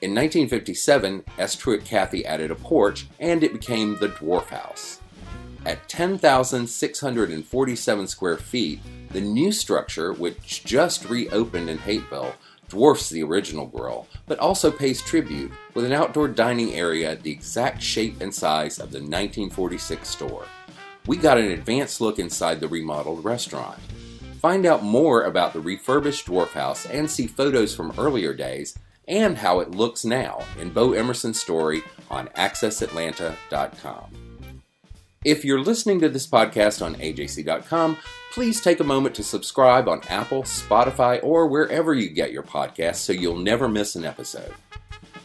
In 0.00 0.14
1957, 0.14 1.24
S. 1.38 1.56
Truett 1.56 1.84
Cathy 1.84 2.24
added 2.24 2.50
a 2.50 2.54
porch 2.54 3.06
and 3.20 3.44
it 3.44 3.52
became 3.52 3.98
the 3.98 4.08
Dwarf 4.08 4.46
House. 4.46 4.97
At 5.66 5.88
10,647 5.88 8.06
square 8.06 8.36
feet, 8.36 8.80
the 9.10 9.20
new 9.20 9.52
structure, 9.52 10.12
which 10.12 10.64
just 10.64 11.08
reopened 11.08 11.68
in 11.68 11.78
Hapeville, 11.78 12.34
dwarfs 12.68 13.10
the 13.10 13.22
original 13.22 13.66
grill, 13.66 14.06
but 14.26 14.38
also 14.38 14.70
pays 14.70 15.02
tribute 15.02 15.50
with 15.74 15.84
an 15.84 15.92
outdoor 15.92 16.28
dining 16.28 16.74
area 16.74 17.16
the 17.16 17.30
exact 17.30 17.82
shape 17.82 18.20
and 18.20 18.34
size 18.34 18.78
of 18.78 18.90
the 18.90 18.98
1946 18.98 20.08
store. 20.08 20.44
We 21.06 21.16
got 21.16 21.38
an 21.38 21.50
advanced 21.50 22.00
look 22.00 22.18
inside 22.18 22.60
the 22.60 22.68
remodeled 22.68 23.24
restaurant. 23.24 23.78
Find 24.40 24.66
out 24.66 24.84
more 24.84 25.22
about 25.22 25.52
the 25.52 25.60
refurbished 25.60 26.26
Dwarf 26.26 26.50
House 26.50 26.86
and 26.86 27.10
see 27.10 27.26
photos 27.26 27.74
from 27.74 27.92
earlier 27.98 28.34
days 28.34 28.78
and 29.08 29.38
how 29.38 29.60
it 29.60 29.72
looks 29.72 30.04
now 30.04 30.44
in 30.60 30.70
Bo 30.70 30.92
Emerson's 30.92 31.40
story 31.40 31.82
on 32.10 32.28
AccessAtlanta.com. 32.28 34.27
If 35.28 35.44
you're 35.44 35.60
listening 35.60 36.00
to 36.00 36.08
this 36.08 36.26
podcast 36.26 36.82
on 36.82 36.94
AJC.com, 36.94 37.98
please 38.32 38.62
take 38.62 38.80
a 38.80 38.84
moment 38.84 39.14
to 39.16 39.22
subscribe 39.22 39.86
on 39.86 40.00
Apple, 40.08 40.42
Spotify, 40.44 41.22
or 41.22 41.46
wherever 41.46 41.92
you 41.92 42.08
get 42.08 42.32
your 42.32 42.42
podcasts 42.42 43.00
so 43.00 43.12
you'll 43.12 43.36
never 43.36 43.68
miss 43.68 43.94
an 43.94 44.06
episode. 44.06 44.54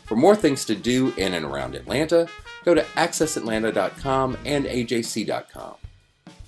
For 0.04 0.18
more 0.18 0.36
things 0.36 0.66
to 0.66 0.76
do 0.76 1.14
in 1.16 1.34
and 1.36 1.46
around 1.46 1.74
Atlanta, 1.74 2.28
go 2.66 2.74
to 2.74 2.82
AccessAtlanta.com 2.82 4.40
and 4.44 4.66
AJC.com. 4.66 5.76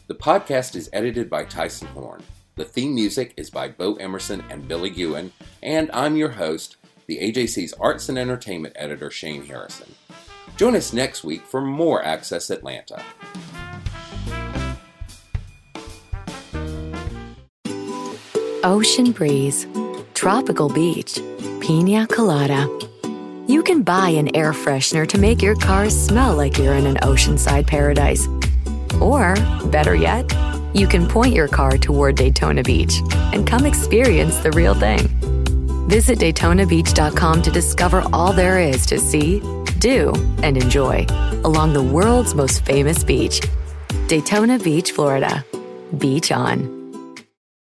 The 0.07 0.15
podcast 0.15 0.75
is 0.75 0.89
edited 0.91 1.29
by 1.29 1.45
Tyson 1.45 1.87
Horn. 1.87 2.23
The 2.55 2.65
theme 2.65 2.93
music 2.93 3.33
is 3.37 3.49
by 3.49 3.69
Bo 3.69 3.95
Emerson 3.95 4.43
and 4.49 4.67
Billy 4.67 4.89
Ewan, 4.89 5.31
and 5.63 5.89
I'm 5.93 6.17
your 6.17 6.31
host, 6.31 6.75
the 7.05 7.19
AJC's 7.19 7.71
Arts 7.79 8.09
and 8.09 8.19
Entertainment 8.19 8.75
Editor, 8.75 9.09
Shane 9.09 9.45
Harrison. 9.45 9.95
Join 10.55 10.75
us 10.75 10.93
next 10.93 11.23
week 11.23 11.41
for 11.41 11.61
more 11.61 12.03
Access 12.03 12.49
Atlanta. 12.49 13.03
Ocean 18.63 19.11
breeze, 19.11 19.67
tropical 20.13 20.69
beach, 20.69 21.19
pina 21.59 22.07
colada. 22.07 22.67
You 23.47 23.61
can 23.61 23.83
buy 23.83 24.09
an 24.09 24.35
air 24.35 24.53
freshener 24.53 25.07
to 25.09 25.19
make 25.19 25.41
your 25.41 25.55
car 25.55 25.89
smell 25.89 26.35
like 26.35 26.57
you're 26.57 26.73
in 26.73 26.87
an 26.87 26.95
oceanside 26.97 27.67
paradise. 27.67 28.27
Or, 28.99 29.35
better 29.67 29.93
yet, 29.93 30.25
you 30.73 30.87
can 30.87 31.07
point 31.07 31.35
your 31.35 31.47
car 31.47 31.77
toward 31.77 32.15
Daytona 32.15 32.63
Beach 32.63 33.01
and 33.33 33.45
come 33.45 33.65
experience 33.65 34.37
the 34.37 34.51
real 34.51 34.73
thing. 34.73 35.07
Visit 35.87 36.17
DaytonaBeach.com 36.17 37.43
to 37.43 37.51
discover 37.51 38.03
all 38.11 38.33
there 38.33 38.59
is 38.59 38.87
to 38.87 38.97
see, 38.97 39.41
do, 39.85 40.11
and 40.41 40.57
enjoy 40.57 41.05
along 41.43 41.73
the 41.73 41.83
world's 41.83 42.33
most 42.33 42.65
famous 42.65 43.03
beach, 43.03 43.39
Daytona 44.07 44.57
Beach, 44.57 44.91
Florida. 44.91 45.45
Beach 45.99 46.31
on. 46.31 46.74